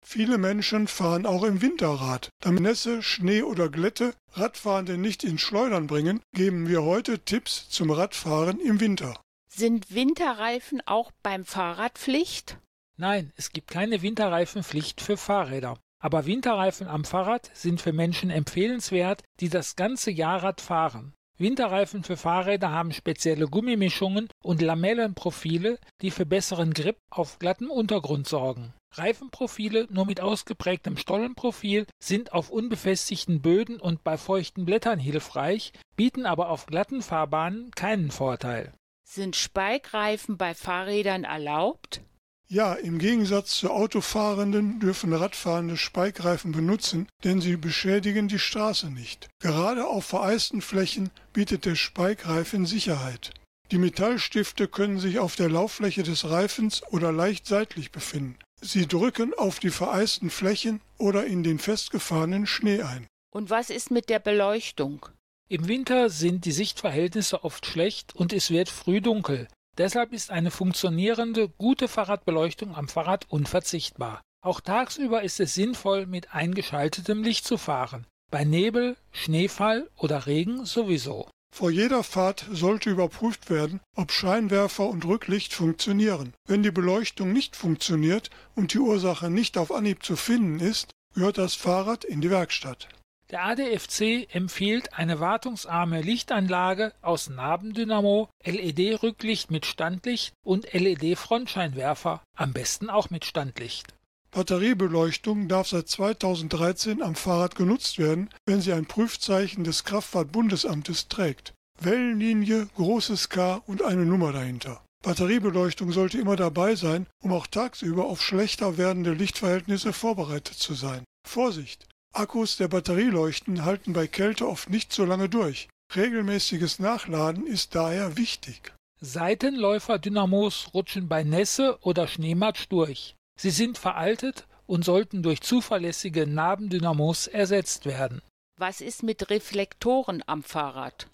Viele 0.04 0.38
Menschen 0.38 0.86
fahren 0.86 1.26
auch 1.26 1.42
im 1.42 1.60
Winterrad. 1.62 2.30
Damit 2.40 2.62
Nässe, 2.62 3.02
Schnee 3.02 3.42
oder 3.42 3.68
Glätte 3.68 4.14
Radfahrende 4.32 4.96
nicht 4.96 5.24
ins 5.24 5.40
Schleudern 5.40 5.88
bringen, 5.88 6.22
geben 6.32 6.68
wir 6.68 6.84
heute 6.84 7.18
Tipps 7.18 7.68
zum 7.68 7.90
Radfahren 7.90 8.60
im 8.60 8.80
Winter. 8.80 9.20
Sind 9.58 9.94
Winterreifen 9.94 10.82
auch 10.84 11.12
beim 11.22 11.46
Fahrrad 11.46 11.96
Pflicht? 11.96 12.58
Nein, 12.98 13.32
es 13.36 13.52
gibt 13.52 13.70
keine 13.70 14.02
Winterreifenpflicht 14.02 15.00
für 15.00 15.16
Fahrräder. 15.16 15.78
Aber 15.98 16.26
Winterreifen 16.26 16.86
am 16.88 17.06
Fahrrad 17.06 17.50
sind 17.54 17.80
für 17.80 17.94
Menschen 17.94 18.28
empfehlenswert, 18.28 19.22
die 19.40 19.48
das 19.48 19.74
ganze 19.74 20.10
Jahr 20.10 20.42
Rad 20.42 20.60
fahren. 20.60 21.14
Winterreifen 21.38 22.04
für 22.04 22.18
Fahrräder 22.18 22.70
haben 22.70 22.92
spezielle 22.92 23.48
Gummimischungen 23.48 24.28
und 24.44 24.60
Lamellenprofile, 24.60 25.78
die 26.02 26.10
für 26.10 26.26
besseren 26.26 26.74
Grip 26.74 26.98
auf 27.08 27.38
glattem 27.38 27.70
Untergrund 27.70 28.28
sorgen. 28.28 28.74
Reifenprofile 28.92 29.86
nur 29.88 30.04
mit 30.04 30.20
ausgeprägtem 30.20 30.98
Stollenprofil 30.98 31.86
sind 31.98 32.34
auf 32.34 32.50
unbefestigten 32.50 33.40
Böden 33.40 33.80
und 33.80 34.04
bei 34.04 34.18
feuchten 34.18 34.66
Blättern 34.66 34.98
hilfreich, 34.98 35.72
bieten 35.96 36.26
aber 36.26 36.50
auf 36.50 36.66
glatten 36.66 37.00
Fahrbahnen 37.00 37.70
keinen 37.70 38.10
Vorteil. 38.10 38.74
Sind 39.08 39.36
Speikreifen 39.36 40.36
bei 40.36 40.52
Fahrrädern 40.52 41.24
erlaubt? 41.24 42.02
Ja, 42.48 42.74
im 42.74 42.98
Gegensatz 42.98 43.52
zu 43.52 43.70
Autofahrenden 43.70 44.80
dürfen 44.80 45.12
Radfahrende 45.12 45.76
Speikreifen 45.76 46.52
benutzen, 46.52 47.08
denn 47.24 47.40
sie 47.40 47.56
beschädigen 47.56 48.28
die 48.28 48.38
Straße 48.38 48.90
nicht. 48.90 49.28
Gerade 49.40 49.86
auf 49.86 50.04
vereisten 50.04 50.60
Flächen 50.60 51.10
bietet 51.32 51.64
der 51.64 51.76
Speikreifen 51.76 52.66
Sicherheit. 52.66 53.32
Die 53.70 53.78
Metallstifte 53.78 54.68
können 54.68 54.98
sich 54.98 55.18
auf 55.18 55.36
der 55.36 55.48
Lauffläche 55.48 56.02
des 56.02 56.28
Reifens 56.28 56.82
oder 56.90 57.10
leicht 57.10 57.46
seitlich 57.46 57.92
befinden. 57.92 58.36
Sie 58.60 58.86
drücken 58.86 59.34
auf 59.34 59.60
die 59.60 59.70
vereisten 59.70 60.30
Flächen 60.30 60.80
oder 60.98 61.26
in 61.26 61.42
den 61.42 61.58
festgefahrenen 61.58 62.46
Schnee 62.46 62.82
ein. 62.82 63.06
Und 63.32 63.50
was 63.50 63.70
ist 63.70 63.90
mit 63.90 64.08
der 64.08 64.18
Beleuchtung? 64.18 65.06
Im 65.48 65.68
Winter 65.68 66.10
sind 66.10 66.44
die 66.44 66.50
Sichtverhältnisse 66.50 67.44
oft 67.44 67.66
schlecht 67.66 68.16
und 68.16 68.32
es 68.32 68.50
wird 68.50 68.68
früh 68.68 69.00
dunkel. 69.00 69.46
Deshalb 69.78 70.12
ist 70.12 70.32
eine 70.32 70.50
funktionierende, 70.50 71.48
gute 71.48 71.86
Fahrradbeleuchtung 71.86 72.74
am 72.74 72.88
Fahrrad 72.88 73.26
unverzichtbar. 73.30 74.22
Auch 74.42 74.60
tagsüber 74.60 75.22
ist 75.22 75.38
es 75.38 75.54
sinnvoll, 75.54 76.06
mit 76.06 76.34
eingeschaltetem 76.34 77.22
Licht 77.22 77.46
zu 77.46 77.58
fahren. 77.58 78.08
Bei 78.32 78.42
Nebel, 78.42 78.96
Schneefall 79.12 79.88
oder 79.96 80.26
Regen 80.26 80.64
sowieso. 80.64 81.28
Vor 81.54 81.70
jeder 81.70 82.02
Fahrt 82.02 82.44
sollte 82.50 82.90
überprüft 82.90 83.48
werden, 83.48 83.80
ob 83.94 84.10
Scheinwerfer 84.10 84.88
und 84.88 85.04
Rücklicht 85.04 85.54
funktionieren. 85.54 86.34
Wenn 86.48 86.64
die 86.64 86.72
Beleuchtung 86.72 87.32
nicht 87.32 87.54
funktioniert 87.54 88.30
und 88.56 88.74
die 88.74 88.80
Ursache 88.80 89.30
nicht 89.30 89.58
auf 89.58 89.70
Anhieb 89.70 90.02
zu 90.02 90.16
finden 90.16 90.58
ist, 90.58 90.90
gehört 91.14 91.38
das 91.38 91.54
Fahrrad 91.54 92.04
in 92.04 92.20
die 92.20 92.30
Werkstatt. 92.30 92.88
Der 93.30 93.44
ADFC 93.44 94.28
empfiehlt 94.32 94.92
eine 94.94 95.18
wartungsarme 95.18 96.00
Lichtanlage 96.00 96.92
aus 97.02 97.28
Nabendynamo, 97.28 98.28
LED-Rücklicht 98.44 99.50
mit 99.50 99.66
Standlicht 99.66 100.32
und 100.44 100.72
LED-Frontscheinwerfer, 100.72 102.22
am 102.36 102.52
besten 102.52 102.88
auch 102.88 103.10
mit 103.10 103.24
Standlicht. 103.24 103.94
Batteriebeleuchtung 104.30 105.48
darf 105.48 105.66
seit 105.68 105.88
2013 105.88 107.02
am 107.02 107.16
Fahrrad 107.16 107.56
genutzt 107.56 107.98
werden, 107.98 108.30
wenn 108.44 108.60
sie 108.60 108.72
ein 108.72 108.86
Prüfzeichen 108.86 109.64
des 109.64 109.82
Kraftfahrtbundesamtes 109.82 111.08
trägt. 111.08 111.52
Wellenlinie, 111.80 112.68
großes 112.76 113.28
K 113.28 113.60
und 113.66 113.82
eine 113.82 114.06
Nummer 114.06 114.32
dahinter. 114.32 114.84
Batteriebeleuchtung 115.02 115.90
sollte 115.90 116.18
immer 116.18 116.36
dabei 116.36 116.76
sein, 116.76 117.06
um 117.20 117.32
auch 117.32 117.48
tagsüber 117.48 118.04
auf 118.04 118.22
schlechter 118.22 118.78
werdende 118.78 119.14
Lichtverhältnisse 119.14 119.92
vorbereitet 119.92 120.54
zu 120.54 120.74
sein. 120.74 121.02
Vorsicht! 121.26 121.88
Akkus 122.18 122.56
der 122.56 122.68
Batterieleuchten 122.68 123.64
halten 123.64 123.92
bei 123.92 124.06
Kälte 124.06 124.48
oft 124.48 124.70
nicht 124.70 124.92
so 124.92 125.04
lange 125.04 125.28
durch. 125.28 125.68
Regelmäßiges 125.94 126.78
Nachladen 126.78 127.46
ist 127.46 127.74
daher 127.74 128.16
wichtig. 128.16 128.72
Seitenläufer-Dynamos 129.00 130.70
rutschen 130.72 131.08
bei 131.08 131.22
Nässe 131.22 131.78
oder 131.82 132.08
Schneematsch 132.08 132.66
durch. 132.70 133.14
Sie 133.38 133.50
sind 133.50 133.76
veraltet 133.76 134.46
und 134.66 134.84
sollten 134.84 135.22
durch 135.22 135.42
zuverlässige 135.42 136.26
Nabendynamos 136.26 137.26
ersetzt 137.26 137.84
werden. 137.84 138.22
Was 138.58 138.80
ist 138.80 139.02
mit 139.02 139.28
Reflektoren 139.28 140.22
am 140.26 140.42
Fahrrad? 140.42 141.08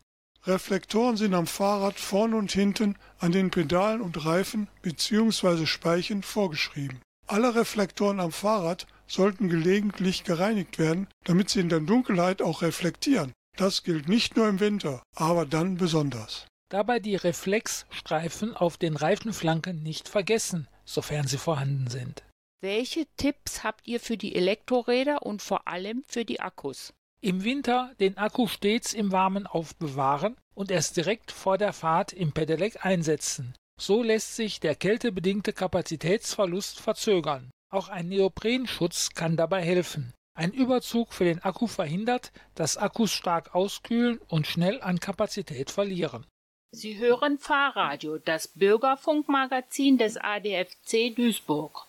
Reflektoren 0.45 1.17
sind 1.17 1.35
am 1.35 1.47
Fahrrad 1.47 1.99
vorn 1.99 2.35
und 2.35 2.53
hinten 2.53 2.97
an 3.19 3.33
den 3.33 3.51
Pedalen 3.51 4.01
und 4.01 4.25
Reifen 4.25 4.69
bzw. 4.83 5.67
Speichen 5.67 6.23
vorgeschrieben. 6.23 7.01
Alle 7.27 7.55
Reflektoren 7.55 8.21
am 8.21 8.33
Fahrrad 8.33 8.87
sollten 9.13 9.49
gelegentlich 9.49 10.25
gereinigt 10.25 10.79
werden, 10.79 11.07
damit 11.25 11.51
sie 11.51 11.61
in 11.61 11.69
der 11.69 11.81
Dunkelheit 11.81 12.41
auch 12.41 12.63
reflektieren. 12.63 13.33
Das 13.57 13.83
gilt 13.83 14.09
nicht 14.09 14.37
nur 14.37 14.49
im 14.49 14.61
Winter, 14.61 15.03
aber 15.15 15.45
dann 15.45 15.77
besonders. 15.77 16.47
Dabei 16.71 17.01
die 17.01 17.17
Reflexstreifen 17.17 18.57
auf 18.57 18.79
den 18.79 18.97
Reifenflanken 18.97 19.83
nicht 19.83 20.09
vergessen, 20.09 20.69
sofern 20.87 21.27
sie 21.27 21.37
vorhanden 21.37 21.89
sind. 21.89 22.25
Welche 22.63 23.07
Tipps 23.17 23.63
habt 23.63 23.87
ihr 23.87 24.01
für 24.01 24.17
die 24.17 24.35
Elektroräder 24.35 25.27
und 25.27 25.43
vor 25.43 25.69
allem 25.69 26.03
für 26.07 26.25
die 26.25 26.41
Akkus? 26.41 26.95
Im 27.21 27.45
Winter 27.45 27.93
den 28.01 28.17
Akku 28.17 28.47
stets 28.47 28.95
im 28.95 29.13
Warmen 29.13 29.47
aufbewahren 29.47 30.37
und 30.55 30.71
erst 30.71 30.97
direkt 30.97 31.31
vor 31.31 31.59
der 31.59 31.73
Fahrt 31.73 32.13
im 32.13 32.33
Pedelec 32.33 32.85
einsetzen. 32.87 33.55
So 33.79 34.03
lässt 34.03 34.37
sich 34.37 34.61
der 34.61 34.75
kältebedingte 34.75 35.53
Kapazitätsverlust 35.53 36.81
verzögern. 36.81 37.51
Auch 37.73 37.89
ein 37.89 38.09
Neoprenschutz 38.09 39.15
kann 39.15 39.37
dabei 39.37 39.63
helfen. 39.63 40.13
Ein 40.35 40.53
Überzug 40.53 41.15
für 41.15 41.25
den 41.25 41.43
Akku 41.43 41.67
verhindert, 41.67 42.31
dass 42.55 42.77
Akkus 42.77 43.13
stark 43.13 43.55
auskühlen 43.55 44.19
und 44.29 44.47
schnell 44.47 44.83
an 44.83 45.01
Kapazität 45.01 45.71
verlieren. 45.71 46.27
Sie 46.75 46.99
hören 46.99 47.39
Fahrradio, 47.39 48.19
das 48.19 48.49
Bürgerfunkmagazin 48.49 49.97
des 49.97 50.19
ADFC 50.19 51.15
Duisburg. 51.15 51.87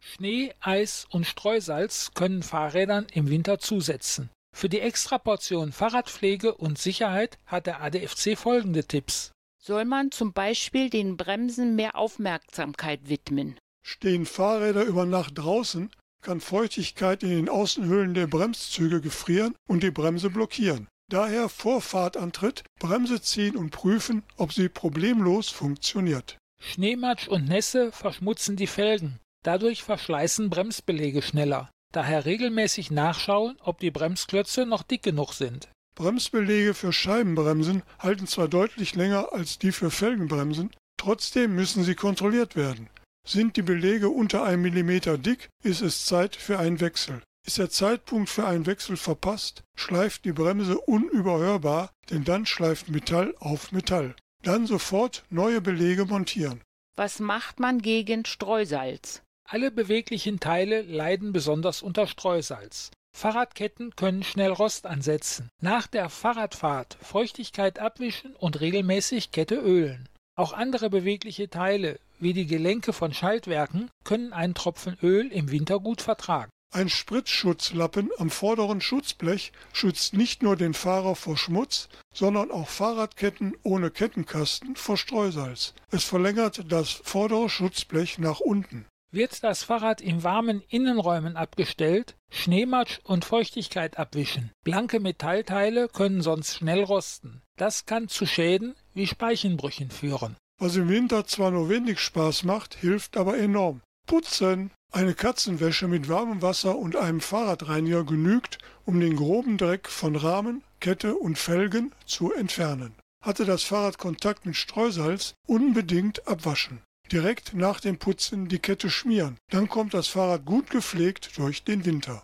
Schnee, 0.00 0.54
Eis 0.60 1.06
und 1.10 1.26
Streusalz 1.26 2.12
können 2.14 2.42
Fahrrädern 2.42 3.06
im 3.12 3.28
Winter 3.28 3.58
zusetzen. 3.58 4.30
Für 4.56 4.68
die 4.68 4.80
Extraportion 4.80 5.72
Fahrradpflege 5.72 6.54
und 6.54 6.78
Sicherheit 6.78 7.38
hat 7.46 7.66
der 7.66 7.80
ADFC 7.80 8.36
folgende 8.36 8.84
Tipps. 8.84 9.32
Soll 9.58 9.84
man 9.84 10.10
zum 10.10 10.32
Beispiel 10.32 10.90
den 10.90 11.16
Bremsen 11.16 11.74
mehr 11.74 11.96
Aufmerksamkeit 11.96 13.08
widmen? 13.08 13.56
Stehen 13.82 14.26
Fahrräder 14.26 14.84
über 14.84 15.06
Nacht 15.06 15.38
draußen, 15.38 15.90
kann 16.22 16.40
Feuchtigkeit 16.40 17.22
in 17.22 17.30
den 17.30 17.48
Außenhöhlen 17.48 18.14
der 18.14 18.26
Bremszüge 18.26 19.00
gefrieren 19.00 19.54
und 19.66 19.82
die 19.82 19.90
Bremse 19.90 20.30
blockieren. 20.30 20.88
Daher 21.08 21.48
vor 21.48 21.80
Fahrtantritt 21.80 22.62
Bremse 22.78 23.20
ziehen 23.20 23.56
und 23.56 23.70
prüfen, 23.70 24.22
ob 24.36 24.52
sie 24.52 24.68
problemlos 24.68 25.48
funktioniert. 25.48 26.38
Schneematsch 26.60 27.26
und 27.26 27.48
Nässe 27.48 27.90
verschmutzen 27.90 28.56
die 28.56 28.66
Felgen. 28.66 29.18
Dadurch 29.42 29.82
verschleißen 29.82 30.50
Bremsbeläge 30.50 31.22
schneller. 31.22 31.70
Daher 31.92 32.26
regelmäßig 32.26 32.90
nachschauen, 32.90 33.56
ob 33.60 33.80
die 33.80 33.90
Bremsklötze 33.90 34.66
noch 34.66 34.82
dick 34.82 35.02
genug 35.02 35.32
sind. 35.32 35.68
Bremsbeläge 35.96 36.74
für 36.74 36.92
Scheibenbremsen 36.92 37.82
halten 37.98 38.26
zwar 38.26 38.46
deutlich 38.46 38.94
länger 38.94 39.32
als 39.32 39.58
die 39.58 39.72
für 39.72 39.90
Felgenbremsen, 39.90 40.70
trotzdem 40.96 41.56
müssen 41.56 41.82
sie 41.82 41.96
kontrolliert 41.96 42.54
werden. 42.54 42.88
Sind 43.26 43.56
die 43.56 43.62
Belege 43.62 44.08
unter 44.08 44.44
einem 44.44 44.62
Millimeter 44.62 45.18
dick, 45.18 45.48
ist 45.62 45.82
es 45.82 46.06
Zeit 46.06 46.36
für 46.36 46.58
einen 46.58 46.80
Wechsel. 46.80 47.22
Ist 47.46 47.58
der 47.58 47.70
Zeitpunkt 47.70 48.28
für 48.28 48.46
einen 48.46 48.66
Wechsel 48.66 48.96
verpasst, 48.96 49.62
schleift 49.74 50.24
die 50.24 50.32
Bremse 50.32 50.78
unüberhörbar, 50.78 51.90
denn 52.10 52.24
dann 52.24 52.46
schleift 52.46 52.88
Metall 52.88 53.34
auf 53.38 53.72
Metall. 53.72 54.14
Dann 54.42 54.66
sofort 54.66 55.24
neue 55.30 55.60
Belege 55.60 56.04
montieren. 56.04 56.60
Was 56.96 57.18
macht 57.18 57.60
man 57.60 57.80
gegen 57.80 58.24
Streusalz? 58.24 59.22
Alle 59.44 59.70
beweglichen 59.70 60.38
Teile 60.38 60.82
leiden 60.82 61.32
besonders 61.32 61.82
unter 61.82 62.06
Streusalz. 62.06 62.90
Fahrradketten 63.12 63.96
können 63.96 64.22
schnell 64.22 64.52
Rost 64.52 64.86
ansetzen. 64.86 65.48
Nach 65.60 65.86
der 65.86 66.08
Fahrradfahrt 66.08 66.96
Feuchtigkeit 67.02 67.78
abwischen 67.78 68.36
und 68.36 68.60
regelmäßig 68.60 69.32
Kette 69.32 69.56
ölen. 69.56 70.08
Auch 70.36 70.52
andere 70.52 70.90
bewegliche 70.90 71.50
Teile, 71.50 71.98
wie 72.20 72.32
die 72.32 72.46
Gelenke 72.46 72.92
von 72.92 73.12
Schaltwerken, 73.12 73.90
können 74.04 74.32
einen 74.32 74.54
Tropfen 74.54 74.96
Öl 75.02 75.28
im 75.32 75.50
Winter 75.50 75.80
gut 75.80 76.02
vertragen. 76.02 76.50
Ein 76.72 76.88
Spritzschutzlappen 76.88 78.10
am 78.18 78.30
vorderen 78.30 78.80
Schutzblech 78.80 79.50
schützt 79.72 80.14
nicht 80.14 80.44
nur 80.44 80.54
den 80.54 80.72
Fahrer 80.72 81.16
vor 81.16 81.36
Schmutz, 81.36 81.88
sondern 82.14 82.52
auch 82.52 82.68
Fahrradketten 82.68 83.56
ohne 83.64 83.90
Kettenkasten 83.90 84.76
vor 84.76 84.96
Streusalz. 84.96 85.74
Es 85.90 86.04
verlängert 86.04 86.70
das 86.70 86.90
vordere 86.90 87.48
Schutzblech 87.48 88.18
nach 88.18 88.38
unten. 88.38 88.86
Wird 89.10 89.42
das 89.42 89.64
Fahrrad 89.64 90.00
in 90.00 90.22
warmen 90.22 90.62
Innenräumen 90.68 91.36
abgestellt, 91.36 92.14
Schneematsch 92.30 93.00
und 93.02 93.24
Feuchtigkeit 93.24 93.98
abwischen. 93.98 94.52
Blanke 94.62 95.00
Metallteile 95.00 95.88
können 95.88 96.22
sonst 96.22 96.54
schnell 96.54 96.84
rosten. 96.84 97.42
Das 97.56 97.86
kann 97.86 98.06
zu 98.06 98.26
Schäden 98.26 98.76
wie 98.94 99.08
Speichenbrüchen 99.08 99.90
führen. 99.90 100.36
Was 100.60 100.76
im 100.76 100.90
Winter 100.90 101.26
zwar 101.26 101.50
nur 101.50 101.70
wenig 101.70 102.00
Spaß 102.00 102.44
macht, 102.44 102.74
hilft 102.74 103.16
aber 103.16 103.38
enorm. 103.38 103.80
Putzen! 104.06 104.70
Eine 104.92 105.14
Katzenwäsche 105.14 105.88
mit 105.88 106.08
warmem 106.10 106.42
Wasser 106.42 106.76
und 106.76 106.96
einem 106.96 107.20
Fahrradreiniger 107.20 108.04
genügt, 108.04 108.58
um 108.84 109.00
den 109.00 109.16
groben 109.16 109.56
Dreck 109.56 109.88
von 109.88 110.16
Rahmen, 110.16 110.62
Kette 110.78 111.14
und 111.14 111.38
Felgen 111.38 111.92
zu 112.04 112.32
entfernen. 112.34 112.94
Hatte 113.24 113.46
das 113.46 113.62
Fahrrad 113.62 113.96
Kontakt 113.96 114.44
mit 114.44 114.56
Streusalz, 114.56 115.32
unbedingt 115.46 116.28
abwaschen. 116.28 116.82
Direkt 117.10 117.54
nach 117.54 117.80
dem 117.80 117.98
Putzen 117.98 118.48
die 118.48 118.58
Kette 118.58 118.90
schmieren. 118.90 119.38
Dann 119.50 119.66
kommt 119.66 119.94
das 119.94 120.08
Fahrrad 120.08 120.44
gut 120.44 120.68
gepflegt 120.68 121.38
durch 121.38 121.64
den 121.64 121.86
Winter. 121.86 122.22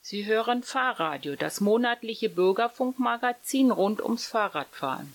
Sie 0.00 0.24
hören 0.24 0.62
Fahrradio, 0.62 1.36
das 1.36 1.60
monatliche 1.60 2.30
Bürgerfunkmagazin 2.30 3.70
rund 3.70 4.00
ums 4.02 4.26
Fahrradfahren. 4.26 5.14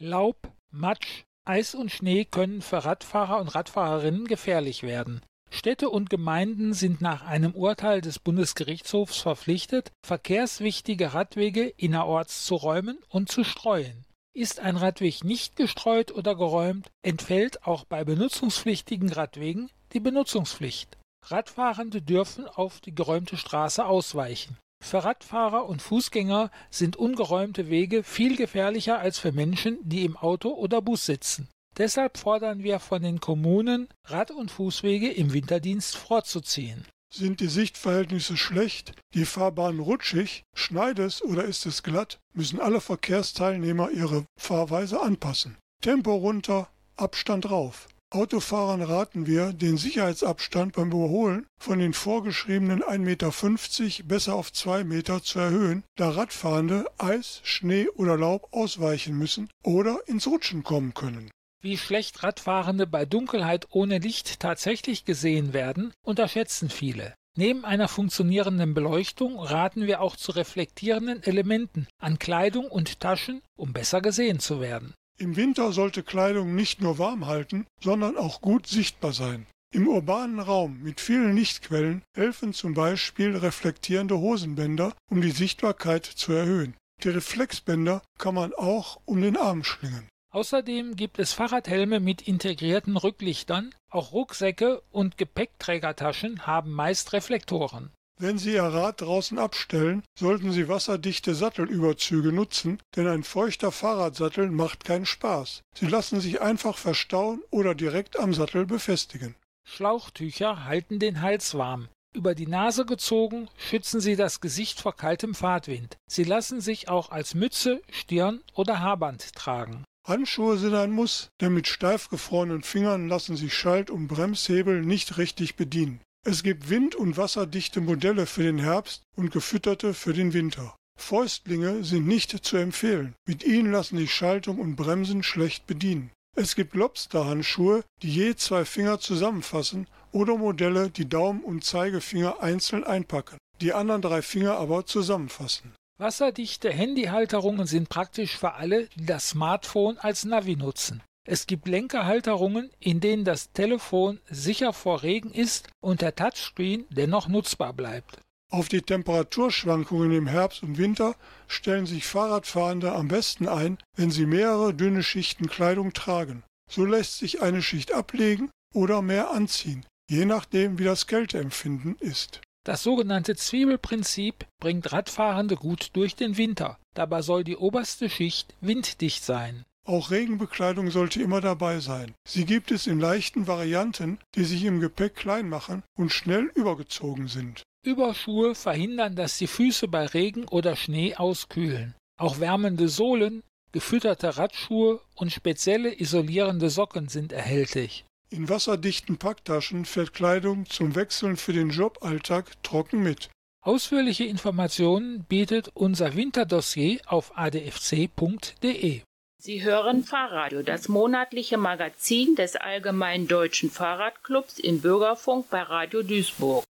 Laub, 0.00 0.52
Matsch, 0.72 1.22
Eis 1.44 1.76
und 1.76 1.92
Schnee 1.92 2.24
können 2.24 2.62
für 2.62 2.84
Radfahrer 2.84 3.40
und 3.40 3.54
Radfahrerinnen 3.54 4.26
gefährlich 4.26 4.82
werden. 4.82 5.20
Städte 5.50 5.88
und 5.88 6.10
Gemeinden 6.10 6.72
sind 6.72 7.00
nach 7.00 7.22
einem 7.22 7.54
Urteil 7.54 8.00
des 8.00 8.18
Bundesgerichtshofs 8.18 9.18
verpflichtet, 9.18 9.92
verkehrswichtige 10.04 11.14
Radwege 11.14 11.68
innerorts 11.68 12.44
zu 12.44 12.56
räumen 12.56 12.98
und 13.08 13.30
zu 13.30 13.44
streuen. 13.44 14.04
Ist 14.34 14.58
ein 14.58 14.76
Radweg 14.76 15.22
nicht 15.22 15.54
gestreut 15.54 16.10
oder 16.10 16.34
geräumt, 16.34 16.90
entfällt 17.02 17.64
auch 17.64 17.84
bei 17.84 18.02
benutzungspflichtigen 18.02 19.12
Radwegen 19.12 19.70
die 19.92 20.00
Benutzungspflicht. 20.00 20.98
Radfahrende 21.26 22.02
dürfen 22.02 22.48
auf 22.48 22.80
die 22.80 22.96
geräumte 22.96 23.36
Straße 23.36 23.86
ausweichen. 23.86 24.58
Für 24.84 25.02
Radfahrer 25.02 25.66
und 25.66 25.80
Fußgänger 25.80 26.50
sind 26.68 26.96
ungeräumte 26.96 27.70
Wege 27.70 28.02
viel 28.02 28.36
gefährlicher 28.36 28.98
als 28.98 29.18
für 29.18 29.32
Menschen, 29.32 29.78
die 29.82 30.04
im 30.04 30.14
Auto 30.14 30.50
oder 30.50 30.82
Bus 30.82 31.06
sitzen. 31.06 31.48
Deshalb 31.78 32.18
fordern 32.18 32.62
wir 32.62 32.78
von 32.80 33.02
den 33.02 33.18
Kommunen, 33.18 33.88
Rad- 34.04 34.30
und 34.30 34.50
Fußwege 34.50 35.10
im 35.10 35.32
Winterdienst 35.32 35.96
vorzuziehen. 35.96 36.84
Sind 37.12 37.40
die 37.40 37.48
Sichtverhältnisse 37.48 38.36
schlecht, 38.36 38.92
die 39.14 39.24
Fahrbahn 39.24 39.78
rutschig, 39.80 40.42
schneit 40.54 40.98
es 40.98 41.22
oder 41.22 41.44
ist 41.44 41.64
es 41.64 41.82
glatt, 41.82 42.18
müssen 42.34 42.60
alle 42.60 42.82
Verkehrsteilnehmer 42.82 43.90
ihre 43.90 44.26
Fahrweise 44.38 45.00
anpassen. 45.00 45.56
Tempo 45.80 46.14
runter, 46.14 46.68
Abstand 46.96 47.50
rauf. 47.50 47.88
Autofahrern 48.14 48.80
raten 48.80 49.26
wir, 49.26 49.52
den 49.52 49.76
Sicherheitsabstand 49.76 50.74
beim 50.74 50.88
Überholen 50.88 51.46
von 51.58 51.80
den 51.80 51.92
vorgeschriebenen 51.92 52.82
1,50 52.82 52.98
Meter 52.98 54.04
besser 54.04 54.34
auf 54.34 54.52
2 54.52 54.84
Meter 54.84 55.22
zu 55.22 55.40
erhöhen, 55.40 55.82
da 55.96 56.10
Radfahrende 56.10 56.86
Eis, 56.98 57.40
Schnee 57.42 57.88
oder 57.88 58.16
Laub 58.16 58.48
ausweichen 58.52 59.18
müssen 59.18 59.50
oder 59.62 59.98
ins 60.06 60.26
Rutschen 60.26 60.62
kommen 60.62 60.94
können. 60.94 61.30
Wie 61.60 61.76
schlecht 61.76 62.22
Radfahrende 62.22 62.86
bei 62.86 63.04
Dunkelheit 63.04 63.66
ohne 63.70 63.98
Licht 63.98 64.38
tatsächlich 64.38 65.04
gesehen 65.04 65.52
werden, 65.52 65.92
unterschätzen 66.02 66.70
viele. 66.70 67.14
Neben 67.36 67.64
einer 67.64 67.88
funktionierenden 67.88 68.74
Beleuchtung 68.74 69.40
raten 69.40 69.86
wir 69.86 70.00
auch 70.00 70.14
zu 70.14 70.30
reflektierenden 70.30 71.22
Elementen 71.24 71.88
an 71.98 72.20
Kleidung 72.20 72.66
und 72.66 73.00
Taschen, 73.00 73.42
um 73.56 73.72
besser 73.72 74.00
gesehen 74.00 74.38
zu 74.38 74.60
werden. 74.60 74.94
Im 75.16 75.36
Winter 75.36 75.72
sollte 75.72 76.02
Kleidung 76.02 76.54
nicht 76.54 76.80
nur 76.80 76.98
warm 76.98 77.26
halten, 77.26 77.66
sondern 77.80 78.16
auch 78.16 78.40
gut 78.40 78.66
sichtbar 78.66 79.12
sein. 79.12 79.46
Im 79.72 79.88
urbanen 79.88 80.40
Raum 80.40 80.82
mit 80.82 81.00
vielen 81.00 81.36
Lichtquellen 81.36 82.02
helfen 82.16 82.52
zum 82.52 82.74
Beispiel 82.74 83.36
reflektierende 83.36 84.18
Hosenbänder, 84.18 84.92
um 85.10 85.20
die 85.20 85.30
Sichtbarkeit 85.30 86.04
zu 86.04 86.32
erhöhen. 86.32 86.74
Die 87.02 87.08
Reflexbänder 87.08 88.02
kann 88.18 88.34
man 88.34 88.52
auch 88.54 89.00
um 89.04 89.20
den 89.20 89.36
Arm 89.36 89.64
schlingen. 89.64 90.08
Außerdem 90.30 90.96
gibt 90.96 91.20
es 91.20 91.32
Fahrradhelme 91.32 92.00
mit 92.00 92.22
integrierten 92.22 92.96
Rücklichtern, 92.96 93.72
auch 93.88 94.12
Rucksäcke 94.12 94.82
und 94.90 95.16
Gepäckträgertaschen 95.16 96.44
haben 96.46 96.72
meist 96.72 97.12
Reflektoren. 97.12 97.92
Wenn 98.20 98.38
Sie 98.38 98.52
Ihr 98.52 98.62
Rad 98.62 99.00
draußen 99.00 99.38
abstellen, 99.38 100.04
sollten 100.16 100.52
Sie 100.52 100.68
wasserdichte 100.68 101.34
Sattelüberzüge 101.34 102.32
nutzen, 102.32 102.78
denn 102.94 103.08
ein 103.08 103.24
feuchter 103.24 103.72
Fahrradsattel 103.72 104.50
macht 104.50 104.84
keinen 104.84 105.04
Spaß. 105.04 105.62
Sie 105.74 105.86
lassen 105.86 106.20
sich 106.20 106.40
einfach 106.40 106.78
verstauen 106.78 107.42
oder 107.50 107.74
direkt 107.74 108.18
am 108.18 108.32
Sattel 108.32 108.66
befestigen. 108.66 109.34
Schlauchtücher 109.64 110.64
halten 110.64 111.00
den 111.00 111.22
Hals 111.22 111.54
warm. 111.54 111.88
Über 112.14 112.36
die 112.36 112.46
Nase 112.46 112.86
gezogen 112.86 113.48
schützen 113.56 114.00
sie 114.00 114.14
das 114.14 114.40
Gesicht 114.40 114.80
vor 114.80 114.94
kaltem 114.94 115.34
Fahrtwind. 115.34 115.96
Sie 116.06 116.22
lassen 116.22 116.60
sich 116.60 116.88
auch 116.88 117.10
als 117.10 117.34
Mütze, 117.34 117.82
Stirn 117.90 118.40
oder 118.54 118.78
Haarband 118.78 119.34
tragen. 119.34 119.84
Handschuhe 120.06 120.56
sind 120.56 120.74
ein 120.74 120.92
Muss, 120.92 121.30
denn 121.40 121.54
mit 121.54 121.66
steif 121.66 122.10
gefrorenen 122.10 122.62
Fingern 122.62 123.08
lassen 123.08 123.36
sich 123.36 123.54
Schalt- 123.54 123.90
und 123.90 124.06
Bremshebel 124.06 124.82
nicht 124.82 125.18
richtig 125.18 125.56
bedienen. 125.56 126.00
Es 126.26 126.42
gibt 126.42 126.70
wind- 126.70 126.94
und 126.94 127.18
wasserdichte 127.18 127.82
Modelle 127.82 128.24
für 128.24 128.42
den 128.42 128.58
Herbst 128.58 129.02
und 129.14 129.30
gefütterte 129.30 129.92
für 129.92 130.14
den 130.14 130.32
Winter. 130.32 130.74
Fäustlinge 130.98 131.84
sind 131.84 132.06
nicht 132.06 132.30
zu 132.46 132.56
empfehlen. 132.56 133.14
Mit 133.28 133.44
ihnen 133.44 133.70
lassen 133.70 133.98
sich 133.98 134.14
Schaltung 134.14 134.58
und 134.58 134.74
Bremsen 134.74 135.22
schlecht 135.22 135.66
bedienen. 135.66 136.10
Es 136.34 136.54
gibt 136.54 136.74
Lobsterhandschuhe, 136.74 137.84
die 138.00 138.10
je 138.10 138.34
zwei 138.36 138.64
Finger 138.64 139.00
zusammenfassen 139.00 139.86
oder 140.12 140.38
Modelle, 140.38 140.88
die 140.88 141.08
Daumen 141.08 141.44
und 141.44 141.62
Zeigefinger 141.62 142.40
einzeln 142.40 142.84
einpacken, 142.84 143.36
die 143.60 143.74
anderen 143.74 144.00
drei 144.00 144.22
Finger 144.22 144.56
aber 144.56 144.86
zusammenfassen. 144.86 145.74
Wasserdichte 145.98 146.70
Handyhalterungen 146.70 147.66
sind 147.66 147.90
praktisch 147.90 148.36
für 148.36 148.54
alle, 148.54 148.88
die 148.96 149.04
das 149.04 149.28
Smartphone 149.28 149.98
als 149.98 150.24
Navi 150.24 150.56
nutzen. 150.56 151.02
Es 151.26 151.46
gibt 151.46 151.66
Lenkerhalterungen, 151.68 152.70
in 152.80 153.00
denen 153.00 153.24
das 153.24 153.50
Telefon 153.52 154.20
sicher 154.28 154.74
vor 154.74 155.02
Regen 155.02 155.30
ist 155.30 155.68
und 155.80 156.02
der 156.02 156.14
Touchscreen 156.14 156.84
dennoch 156.90 157.28
nutzbar 157.28 157.72
bleibt. 157.72 158.18
Auf 158.52 158.68
die 158.68 158.82
Temperaturschwankungen 158.82 160.12
im 160.12 160.26
Herbst 160.26 160.62
und 160.62 160.76
Winter 160.76 161.16
stellen 161.48 161.86
sich 161.86 162.06
Fahrradfahrende 162.06 162.92
am 162.92 163.08
besten 163.08 163.48
ein, 163.48 163.78
wenn 163.96 164.10
sie 164.10 164.26
mehrere 164.26 164.74
dünne 164.74 165.02
Schichten 165.02 165.48
Kleidung 165.48 165.94
tragen. 165.94 166.44
So 166.70 166.84
lässt 166.84 167.18
sich 167.18 167.40
eine 167.42 167.62
Schicht 167.62 167.92
ablegen 167.92 168.50
oder 168.74 169.00
mehr 169.00 169.30
anziehen, 169.30 169.84
je 170.10 170.26
nachdem 170.26 170.78
wie 170.78 170.84
das 170.84 171.06
Kälteempfinden 171.06 171.96
ist. 172.00 172.42
Das 172.64 172.82
sogenannte 172.82 173.34
Zwiebelprinzip 173.34 174.46
bringt 174.60 174.92
Radfahrende 174.92 175.56
gut 175.56 175.90
durch 175.94 176.16
den 176.16 176.36
Winter. 176.36 176.78
Dabei 176.94 177.22
soll 177.22 177.44
die 177.44 177.56
oberste 177.56 178.08
Schicht 178.08 178.54
winddicht 178.60 179.24
sein. 179.24 179.64
Auch 179.86 180.10
Regenbekleidung 180.10 180.90
sollte 180.90 181.22
immer 181.22 181.42
dabei 181.42 181.80
sein. 181.80 182.14
Sie 182.26 182.46
gibt 182.46 182.70
es 182.70 182.86
in 182.86 182.98
leichten 182.98 183.46
Varianten, 183.46 184.18
die 184.34 184.44
sich 184.44 184.64
im 184.64 184.80
Gepäck 184.80 185.14
klein 185.14 185.48
machen 185.48 185.82
und 185.96 186.10
schnell 186.10 186.50
übergezogen 186.54 187.28
sind. 187.28 187.62
Überschuhe 187.84 188.54
verhindern, 188.54 189.14
dass 189.14 189.36
die 189.36 189.46
Füße 189.46 189.88
bei 189.88 190.06
Regen 190.06 190.48
oder 190.48 190.74
Schnee 190.74 191.14
auskühlen. 191.16 191.94
Auch 192.18 192.40
wärmende 192.40 192.88
Sohlen, 192.88 193.42
gefütterte 193.72 194.38
Radschuhe 194.38 195.00
und 195.16 195.32
spezielle 195.32 196.00
isolierende 196.00 196.70
Socken 196.70 197.08
sind 197.08 197.32
erhältlich. 197.32 198.06
In 198.30 198.48
wasserdichten 198.48 199.18
Packtaschen 199.18 199.84
fährt 199.84 200.14
Kleidung 200.14 200.64
zum 200.66 200.94
Wechseln 200.94 201.36
für 201.36 201.52
den 201.52 201.70
Joballtag 201.70 202.62
trocken 202.62 203.02
mit. 203.02 203.28
Ausführliche 203.62 204.24
Informationen 204.24 205.24
bietet 205.24 205.70
unser 205.74 206.16
Winterdossier 206.16 207.00
auf 207.06 207.36
adfc.de. 207.36 209.02
Sie 209.46 209.62
hören 209.62 210.04
Fahrradio, 210.04 210.62
das 210.62 210.88
monatliche 210.88 211.58
Magazin 211.58 212.34
des 212.34 212.56
Allgemeinen 212.56 213.28
Deutschen 213.28 213.70
Fahrradclubs 213.70 214.58
im 214.58 214.80
Bürgerfunk 214.80 215.50
bei 215.50 215.60
Radio 215.60 216.02
Duisburg. 216.02 216.64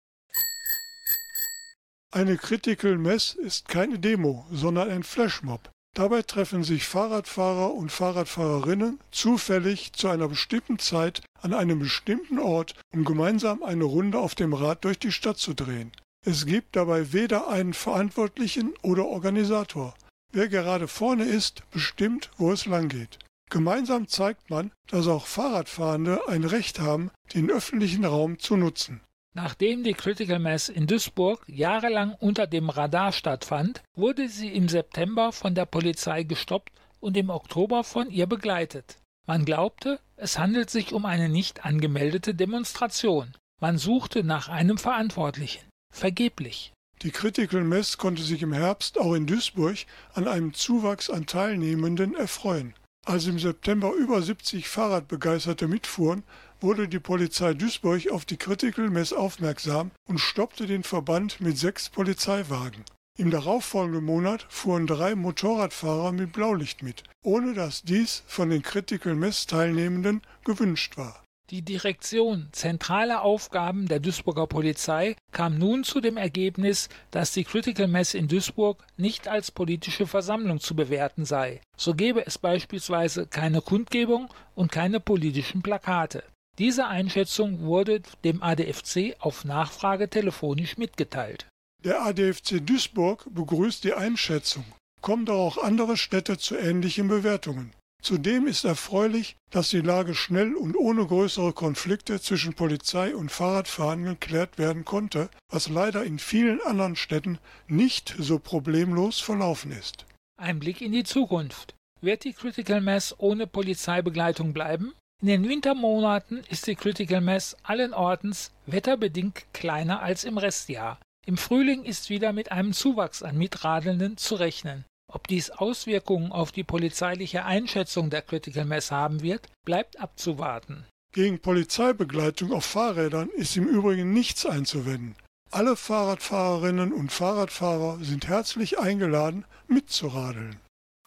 Eine 2.14 2.38
Critical 2.38 2.98
Mess 2.98 3.34
ist 3.34 3.68
keine 3.68 4.00
Demo, 4.00 4.46
sondern 4.54 4.90
ein 4.90 5.04
Flashmob. 5.04 5.70
Dabei 5.96 6.22
treffen 6.22 6.64
sich 6.64 6.86
Fahrradfahrer 6.86 7.74
und 7.74 7.92
Fahrradfahrerinnen 7.92 9.02
zufällig 9.12 9.92
zu 9.92 10.08
einer 10.08 10.30
bestimmten 10.30 10.80
Zeit 10.80 11.24
an 11.42 11.54
einem 11.54 11.80
bestimmten 11.80 12.40
Ort, 12.40 12.76
um 12.94 13.04
gemeinsam 13.04 13.64
eine 13.64 13.84
Runde 13.84 14.18
auf 14.18 14.34
dem 14.34 14.54
Rad 14.54 14.86
durch 14.86 14.98
die 14.98 15.12
Stadt 15.12 15.40
zu 15.40 15.54
drehen. 15.54 15.92
Es 16.26 16.46
gibt 16.46 16.78
dabei 16.78 17.12
weder 17.12 17.50
einen 17.50 17.74
Verantwortlichen 17.74 18.74
oder 18.82 19.08
Organisator. 19.08 19.94
Wer 20.32 20.48
gerade 20.48 20.88
vorne 20.88 21.26
ist, 21.26 21.70
bestimmt, 21.72 22.30
wo 22.38 22.52
es 22.52 22.66
langgeht. 22.66 23.20
Gemeinsam 23.50 24.08
zeigt 24.08 24.50
man, 24.50 24.72
dass 24.88 25.08
auch 25.08 25.26
Fahrradfahrende 25.26 26.28
ein 26.30 26.46
Recht 26.46 26.80
haben, 26.80 27.12
den 27.34 27.52
öffentlichen 27.52 28.06
Raum 28.06 28.40
zu 28.40 28.56
nutzen. 28.56 29.02
Nachdem 29.34 29.84
die 29.84 29.94
Critical 29.94 30.40
Mass 30.40 30.70
in 30.70 30.88
Duisburg 30.88 31.44
jahrelang 31.48 32.14
unter 32.14 32.48
dem 32.48 32.70
Radar 32.70 33.12
stattfand, 33.12 33.82
wurde 33.96 34.30
sie 34.30 34.50
im 34.50 34.70
September 34.70 35.32
von 35.32 35.54
der 35.54 35.66
Polizei 35.66 36.24
gestoppt 36.24 36.72
und 37.00 37.18
im 37.18 37.30
Oktober 37.30 37.84
von 37.84 38.10
ihr 38.10 38.28
begleitet. 38.28 38.98
Man 39.28 39.46
glaubte, 39.46 40.00
es 40.16 40.38
handelt 40.40 40.70
sich 40.70 40.94
um 40.94 41.06
eine 41.06 41.30
nicht 41.30 41.66
angemeldete 41.66 42.34
Demonstration. 42.36 43.34
Man 43.62 43.78
suchte 43.78 44.24
nach 44.24 44.50
einem 44.50 44.78
Verantwortlichen. 44.78 45.66
Vergeblich. 45.94 46.74
Die 47.04 47.10
Critical 47.10 47.64
Mass 47.64 47.98
konnte 47.98 48.22
sich 48.22 48.44
im 48.44 48.54
Herbst 48.54 49.00
auch 49.00 49.16
in 49.16 49.26
Duisburg 49.26 49.78
an 50.14 50.28
einem 50.28 50.54
Zuwachs 50.54 51.10
an 51.10 51.26
Teilnehmenden 51.26 52.14
erfreuen. 52.14 52.76
Als 53.04 53.26
im 53.26 53.40
September 53.40 53.92
über 53.94 54.22
70 54.22 54.70
Fahrradbegeisterte 54.70 55.68
mitfuhren, 55.68 56.22
wurde 56.60 56.88
die 56.88 57.00
Polizei 57.00 57.56
Duisburg 57.56 58.12
auf 58.12 58.26
die 58.26 58.38
Critical 58.38 58.92
Mess 58.92 59.14
aufmerksam 59.14 59.90
und 60.08 60.20
stoppte 60.20 60.68
den 60.68 60.84
Verband 60.84 61.42
mit 61.42 61.58
sechs 61.58 61.90
Polizeiwagen. 61.90 62.86
Im 63.18 63.32
darauffolgenden 63.32 64.06
Monat 64.06 64.46
fuhren 64.50 64.86
drei 64.86 65.16
Motorradfahrer 65.16 66.12
mit 66.12 66.32
Blaulicht 66.32 66.84
mit, 66.84 67.02
ohne 67.24 67.56
dass 67.56 67.82
dies 67.82 68.22
von 68.28 68.52
den 68.52 68.62
Critical 68.62 69.16
Mess 69.16 69.48
Teilnehmenden 69.48 70.22
gewünscht 70.46 70.98
war. 70.98 71.21
Die 71.52 71.64
Direktion 71.64 72.48
Zentrale 72.54 73.20
Aufgaben 73.20 73.86
der 73.90 74.00
Duisburger 74.00 74.48
Polizei 74.48 75.18
kam 75.34 75.58
nun 75.58 75.84
zu 75.84 76.00
dem 76.00 76.16
Ergebnis, 76.16 76.88
dass 77.12 77.34
die 77.34 77.44
Critical 77.44 77.90
Mess 77.90 78.14
in 78.14 78.30
Duisburg 78.30 78.86
nicht 78.96 79.28
als 79.28 79.52
politische 79.52 80.08
Versammlung 80.08 80.62
zu 80.62 80.78
bewerten 80.78 81.26
sei. 81.26 81.60
So 81.76 81.94
gebe 81.94 82.26
es 82.26 82.38
beispielsweise 82.38 83.28
keine 83.28 83.60
Kundgebung 83.60 84.34
und 84.56 84.72
keine 84.72 85.02
politischen 85.02 85.62
Plakate. 85.62 86.24
Diese 86.58 86.88
Einschätzung 86.88 87.60
wurde 87.60 88.02
dem 88.24 88.42
ADFC 88.42 89.18
auf 89.20 89.44
Nachfrage 89.44 90.10
telefonisch 90.10 90.78
mitgeteilt. 90.78 91.50
Der 91.84 92.02
ADFC 92.06 92.66
Duisburg 92.66 93.26
begrüßt 93.30 93.84
die 93.84 93.94
Einschätzung. 93.94 94.64
Kommen 95.02 95.26
doch 95.26 95.58
auch 95.58 95.58
andere 95.62 95.98
Städte 95.98 96.38
zu 96.38 96.56
ähnlichen 96.56 97.10
Bewertungen. 97.10 97.74
Zudem 98.02 98.48
ist 98.48 98.66
erfreulich, 98.66 99.36
dass 99.52 99.70
die 99.70 99.82
Lage 99.82 100.16
schnell 100.16 100.56
und 100.56 100.76
ohne 100.76 101.06
größere 101.06 101.54
Konflikte 101.54 102.20
zwischen 102.20 102.56
Polizei 102.56 103.16
und 103.16 103.32
Fahrradfahrern 103.32 104.04
geklärt 104.04 104.58
werden 104.58 104.86
konnte, 104.86 105.30
was 105.50 105.70
leider 105.70 106.04
in 106.04 106.18
vielen 106.18 106.62
anderen 106.62 106.96
Städten 106.96 107.38
nicht 107.68 108.16
so 108.18 108.40
problemlos 108.40 109.20
verlaufen 109.20 109.72
ist. 109.72 110.06
Ein 110.38 110.60
Blick 110.60 110.82
in 110.82 110.92
die 110.92 111.04
Zukunft. 111.04 111.76
Wird 112.02 112.24
die 112.24 112.34
Critical 112.34 112.82
Mass 112.82 113.14
ohne 113.20 113.46
Polizeibegleitung 113.46 114.54
bleiben? 114.54 114.94
In 115.22 115.28
den 115.28 115.48
Wintermonaten 115.48 116.44
ist 116.50 116.66
die 116.66 116.76
Critical 116.76 117.22
Mass 117.22 117.56
allen 117.62 117.94
Ortens 117.94 118.50
wetterbedingt 118.66 119.46
kleiner 119.54 120.02
als 120.02 120.24
im 120.24 120.40
Restjahr. 120.40 120.98
Im 121.28 121.38
Frühling 121.38 121.84
ist 121.84 122.10
wieder 122.10 122.34
mit 122.34 122.52
einem 122.52 122.74
Zuwachs 122.74 123.22
an 123.22 123.38
Mitradelnden 123.38 124.18
zu 124.18 124.34
rechnen. 124.34 124.86
Ob 125.14 125.28
dies 125.28 125.50
Auswirkungen 125.50 126.32
auf 126.32 126.52
die 126.52 126.64
polizeiliche 126.64 127.44
Einschätzung 127.44 128.10
der 128.10 128.22
Critical 128.22 128.66
Mass 128.66 128.92
haben 128.92 129.22
wird, 129.22 129.48
bleibt 129.66 130.00
abzuwarten. 130.00 130.86
Gegen 131.14 131.40
Polizeibegleitung 131.40 132.54
auf 132.54 132.64
Fahrrädern 132.64 133.30
ist 133.30 133.58
im 133.58 133.68
Übrigen 133.68 134.14
nichts 134.14 134.46
einzuwenden. 134.46 135.16
Alle 135.52 135.76
Fahrradfahrerinnen 135.76 136.94
und 136.94 137.12
Fahrradfahrer 137.12 137.98
sind 138.02 138.30
herzlich 138.30 138.80
eingeladen, 138.80 139.44
mitzuradeln. 139.68 140.58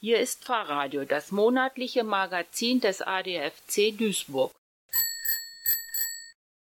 Hier 0.01 0.21
ist 0.21 0.45
Fahrradio, 0.45 1.07
das 1.07 1.33
monatliche 1.33 2.05
Magazin 2.05 2.81
des 2.81 3.01
ADFC 3.01 3.97
Duisburg. 3.97 4.53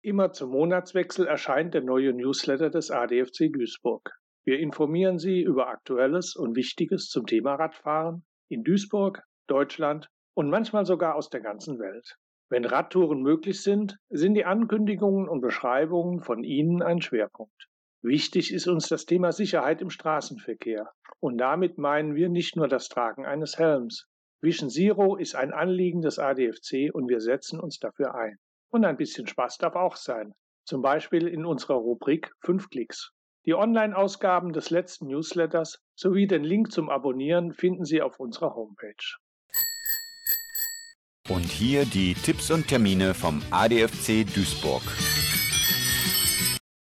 Immer 0.03 0.33
zum 0.33 0.51
Monatswechsel 0.51 1.29
erscheint 1.29 1.74
der 1.74 1.83
neue 1.83 2.12
Newsletter 2.12 2.70
des 2.70 2.90
ADFC 2.90 3.53
Duisburg. 3.53 4.17
Wir 4.48 4.61
informieren 4.61 5.18
Sie 5.18 5.42
über 5.42 5.68
Aktuelles 5.68 6.34
und 6.34 6.56
Wichtiges 6.56 7.11
zum 7.11 7.26
Thema 7.26 7.56
Radfahren 7.56 8.24
in 8.48 8.64
Duisburg, 8.64 9.22
Deutschland 9.46 10.08
und 10.34 10.48
manchmal 10.48 10.87
sogar 10.87 11.16
aus 11.16 11.28
der 11.28 11.42
ganzen 11.42 11.78
Welt. 11.78 12.16
Wenn 12.48 12.64
Radtouren 12.64 13.20
möglich 13.20 13.62
sind, 13.62 13.98
sind 14.08 14.32
die 14.32 14.46
Ankündigungen 14.46 15.28
und 15.28 15.42
Beschreibungen 15.42 16.22
von 16.22 16.44
Ihnen 16.44 16.80
ein 16.80 17.02
Schwerpunkt. 17.02 17.68
Wichtig 18.00 18.50
ist 18.54 18.68
uns 18.68 18.88
das 18.88 19.04
Thema 19.04 19.32
Sicherheit 19.32 19.82
im 19.82 19.90
Straßenverkehr. 19.90 20.94
Und 21.20 21.37
damit 21.37 21.76
meinen 21.76 22.14
wir 22.14 22.30
nicht 22.30 22.56
nur 22.56 22.68
das 22.68 22.88
Tragen 22.88 23.26
eines 23.26 23.58
Helms. 23.58 24.06
Vision 24.40 24.70
Zero 24.70 25.16
ist 25.16 25.34
ein 25.34 25.52
Anliegen 25.52 26.00
des 26.00 26.18
ADFC 26.18 26.88
und 26.90 27.11
wir 27.11 27.20
setzen 27.20 27.61
uns 27.61 27.80
dafür 27.80 28.14
ein. 28.14 28.38
Und 28.72 28.87
ein 28.87 28.96
bisschen 28.96 29.26
Spaß 29.26 29.58
darf 29.58 29.74
auch 29.74 29.96
sein. 29.96 30.32
Zum 30.64 30.80
Beispiel 30.80 31.28
in 31.28 31.44
unserer 31.44 31.76
Rubrik 31.76 32.32
5 32.46 32.70
Klicks. 32.70 33.12
Die 33.48 33.54
Online-Ausgaben 33.54 34.52
des 34.52 34.68
letzten 34.68 35.06
Newsletters 35.06 35.80
sowie 35.94 36.26
den 36.26 36.44
Link 36.44 36.70
zum 36.70 36.90
Abonnieren 36.90 37.54
finden 37.54 37.87
Sie 37.87 38.02
auf 38.02 38.20
unserer 38.20 38.54
Homepage. 38.54 39.16
Und 41.30 41.46
hier 41.46 41.87
die 41.87 42.12
Tipps 42.12 42.50
und 42.50 42.68
Termine 42.68 43.14
vom 43.14 43.40
ADFC 43.50 44.26
Duisburg. 44.34 44.82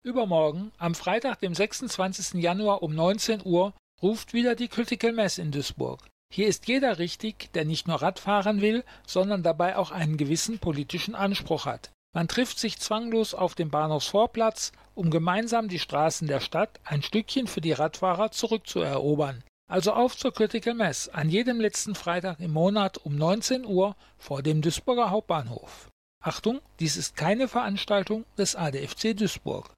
Übermorgen, 0.03 0.73
am 0.77 0.95
Freitag, 0.95 1.39
dem 1.39 1.53
26. 1.53 2.43
Januar 2.43 2.83
um 2.83 2.93
19 2.93 3.39
Uhr, 3.45 3.73
ruft 4.01 4.33
wieder 4.33 4.55
die 4.55 4.67
Critical 4.67 5.13
Mass 5.13 5.37
in 5.37 5.51
Duisburg. 5.51 6.01
Hier 6.29 6.49
ist 6.49 6.67
jeder 6.67 6.99
richtig, 6.99 7.53
der 7.53 7.63
nicht 7.63 7.87
nur 7.87 8.01
Rad 8.01 8.19
fahren 8.19 8.59
will, 8.59 8.83
sondern 9.07 9.43
dabei 9.43 9.77
auch 9.77 9.91
einen 9.91 10.17
gewissen 10.17 10.59
politischen 10.59 11.15
Anspruch 11.15 11.65
hat. 11.65 11.93
Man 12.11 12.27
trifft 12.27 12.57
sich 12.57 12.79
zwanglos 12.79 13.35
auf 13.35 13.53
dem 13.53 13.69
Bahnhofsvorplatz, 13.69 14.71
um 14.95 15.11
gemeinsam 15.11 15.67
die 15.67 15.77
Straßen 15.77 16.27
der 16.27 16.39
Stadt 16.39 16.79
ein 16.83 17.03
Stückchen 17.03 17.45
für 17.45 17.61
die 17.61 17.71
Radfahrer 17.71 18.31
zurückzuerobern. 18.31 19.43
Also 19.69 19.93
auf 19.93 20.17
zur 20.17 20.33
Critical 20.33 20.73
Mass 20.73 21.09
an 21.09 21.29
jedem 21.29 21.61
letzten 21.61 21.93
Freitag 21.93 22.39
im 22.39 22.51
Monat 22.51 22.97
um 22.97 23.15
19 23.15 23.63
Uhr 23.65 23.95
vor 24.17 24.41
dem 24.41 24.63
Duisburger 24.63 25.11
Hauptbahnhof. 25.11 25.89
Achtung, 26.21 26.59
dies 26.79 26.97
ist 26.97 27.15
keine 27.15 27.47
Veranstaltung 27.47 28.25
des 28.37 28.55
ADFC 28.55 29.15
Duisburg. 29.15 29.71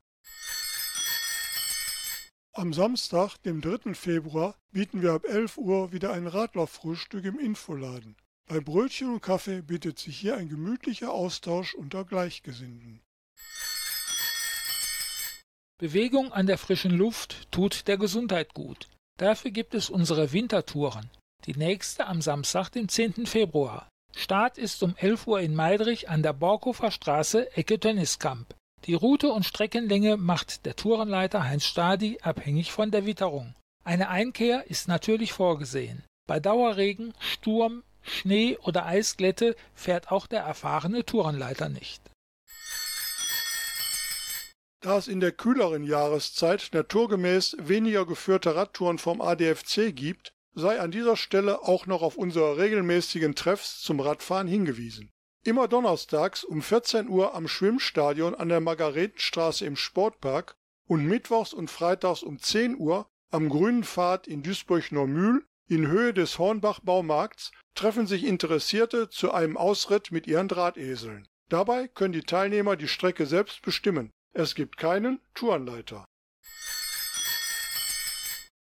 Am 2.53 2.73
Samstag, 2.73 3.37
dem 3.43 3.61
3. 3.61 3.93
Februar, 3.93 4.55
bieten 4.71 5.01
wir 5.01 5.11
ab 5.11 5.25
11 5.25 5.57
Uhr 5.57 5.91
wieder 5.91 6.13
ein 6.13 6.27
Radlauffrühstück 6.27 7.25
im 7.25 7.39
Infoladen. 7.39 8.15
Bei 8.47 8.59
Brötchen 8.59 9.13
und 9.13 9.21
Kaffee 9.21 9.61
bietet 9.61 9.99
sich 9.99 10.17
hier 10.17 10.35
ein 10.37 10.49
gemütlicher 10.49 11.11
Austausch 11.11 11.73
unter 11.73 12.03
Gleichgesinnten. 12.03 13.01
Bewegung 15.79 16.31
an 16.31 16.45
der 16.45 16.57
frischen 16.57 16.91
Luft 16.91 17.51
tut 17.51 17.87
der 17.87 17.97
Gesundheit 17.97 18.53
gut. 18.53 18.87
Dafür 19.17 19.51
gibt 19.51 19.73
es 19.73 19.89
unsere 19.89 20.31
Wintertouren. 20.31 21.09
Die 21.45 21.55
nächste 21.55 22.05
am 22.05 22.21
Samstag, 22.21 22.69
dem 22.69 22.87
10. 22.87 23.25
Februar. 23.25 23.89
Start 24.15 24.57
ist 24.57 24.83
um 24.83 24.95
11 24.95 25.25
Uhr 25.27 25.39
in 25.39 25.55
Meidrich 25.55 26.09
an 26.09 26.21
der 26.21 26.33
Borkhofer 26.33 26.91
Straße, 26.91 27.55
Ecke 27.55 27.79
Tönniskamp. 27.79 28.53
Die 28.85 28.93
Route 28.93 29.31
und 29.31 29.45
Streckenlänge 29.45 30.17
macht 30.17 30.65
der 30.65 30.75
Tourenleiter 30.75 31.43
Heinz 31.43 31.65
Stadi 31.65 32.19
abhängig 32.21 32.71
von 32.71 32.91
der 32.91 33.05
Witterung. 33.05 33.55
Eine 33.83 34.09
Einkehr 34.09 34.69
ist 34.69 34.87
natürlich 34.87 35.33
vorgesehen. 35.33 36.03
Bei 36.27 36.39
Dauerregen, 36.39 37.13
Sturm, 37.19 37.83
Schnee 38.01 38.57
oder 38.57 38.85
Eisglätte 38.85 39.55
fährt 39.73 40.11
auch 40.11 40.27
der 40.27 40.41
erfahrene 40.41 41.05
Tourenleiter 41.05 41.69
nicht. 41.69 42.01
Da 44.81 44.97
es 44.97 45.07
in 45.07 45.19
der 45.19 45.31
kühleren 45.31 45.83
Jahreszeit 45.83 46.69
naturgemäß 46.73 47.55
weniger 47.59 48.05
geführte 48.05 48.55
Radtouren 48.55 48.97
vom 48.97 49.21
ADFC 49.21 49.95
gibt, 49.95 50.33
sei 50.55 50.79
an 50.79 50.89
dieser 50.89 51.15
Stelle 51.15 51.61
auch 51.61 51.85
noch 51.85 52.01
auf 52.01 52.17
unsere 52.17 52.57
regelmäßigen 52.57 53.35
Treffs 53.35 53.81
zum 53.81 53.99
Radfahren 53.99 54.47
hingewiesen. 54.47 55.11
Immer 55.43 55.67
donnerstags 55.67 56.43
um 56.43 56.61
14 56.61 57.09
Uhr 57.09 57.35
am 57.35 57.47
Schwimmstadion 57.47 58.35
an 58.35 58.49
der 58.49 58.59
Margaretenstraße 58.59 59.65
im 59.65 59.75
Sportpark 59.75 60.55
und 60.87 61.05
mittwochs 61.05 61.53
und 61.53 61.69
freitags 61.69 62.23
um 62.23 62.39
10 62.39 62.77
Uhr 62.77 63.07
am 63.31 63.49
Grünen 63.49 63.83
Pfad 63.83 64.27
in 64.27 64.43
Duisburg-Normühl 64.43 65.45
in 65.71 65.87
Höhe 65.87 66.13
des 66.13 66.37
Hornbach-Baumarkts 66.37 67.51
treffen 67.75 68.05
sich 68.05 68.25
Interessierte 68.25 69.09
zu 69.09 69.31
einem 69.31 69.55
Ausritt 69.55 70.11
mit 70.11 70.27
ihren 70.27 70.49
Drahteseln. 70.49 71.29
Dabei 71.47 71.87
können 71.87 72.11
die 72.11 72.23
Teilnehmer 72.23 72.75
die 72.75 72.89
Strecke 72.89 73.25
selbst 73.25 73.61
bestimmen. 73.61 74.11
Es 74.33 74.53
gibt 74.53 74.75
keinen 74.75 75.21
Tourenleiter. 75.33 76.03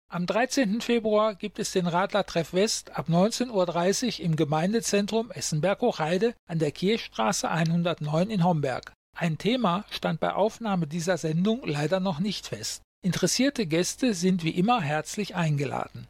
Am 0.09 0.25
13. 0.25 0.81
Februar 0.81 1.35
gibt 1.35 1.59
es 1.59 1.73
den 1.73 1.87
Radlertreff 1.87 2.55
West 2.55 2.97
ab 2.97 3.09
19.30 3.11 4.21
Uhr 4.21 4.25
im 4.25 4.37
Gemeindezentrum 4.37 5.31
Essenberg-Hochheide 5.31 6.35
an 6.49 6.59
der 6.59 6.73
Kirchstraße 6.73 7.51
109 7.51 8.31
in 8.31 8.43
Homberg. 8.43 8.95
Ein 9.15 9.37
Thema 9.37 9.85
stand 9.91 10.21
bei 10.21 10.33
Aufnahme 10.33 10.87
dieser 10.87 11.19
Sendung 11.19 11.61
leider 11.67 12.01
noch 12.01 12.21
nicht 12.21 12.47
fest. 12.47 12.81
Interessierte 13.03 13.67
Gäste 13.67 14.15
sind 14.15 14.45
wie 14.45 14.51
immer 14.51 14.81
herzlich 14.81 15.35
eingeladen. 15.35 16.09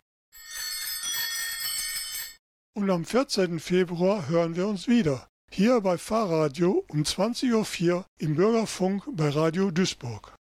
Und 2.77 2.91
am 2.91 3.07
14. 3.07 3.59
Februar 3.59 4.29
hören 4.29 4.55
wir 4.55 4.69
uns 4.69 4.87
wieder. 4.87 5.27
Hier 5.51 5.81
bei 5.81 5.97
Fahrradio 5.97 6.85
um 6.89 7.05
20.04 7.05 7.95
Uhr 7.95 8.05
im 8.19 8.35
Bürgerfunk 8.35 9.05
bei 9.13 9.31
Radio 9.31 9.71
Duisburg. 9.71 10.35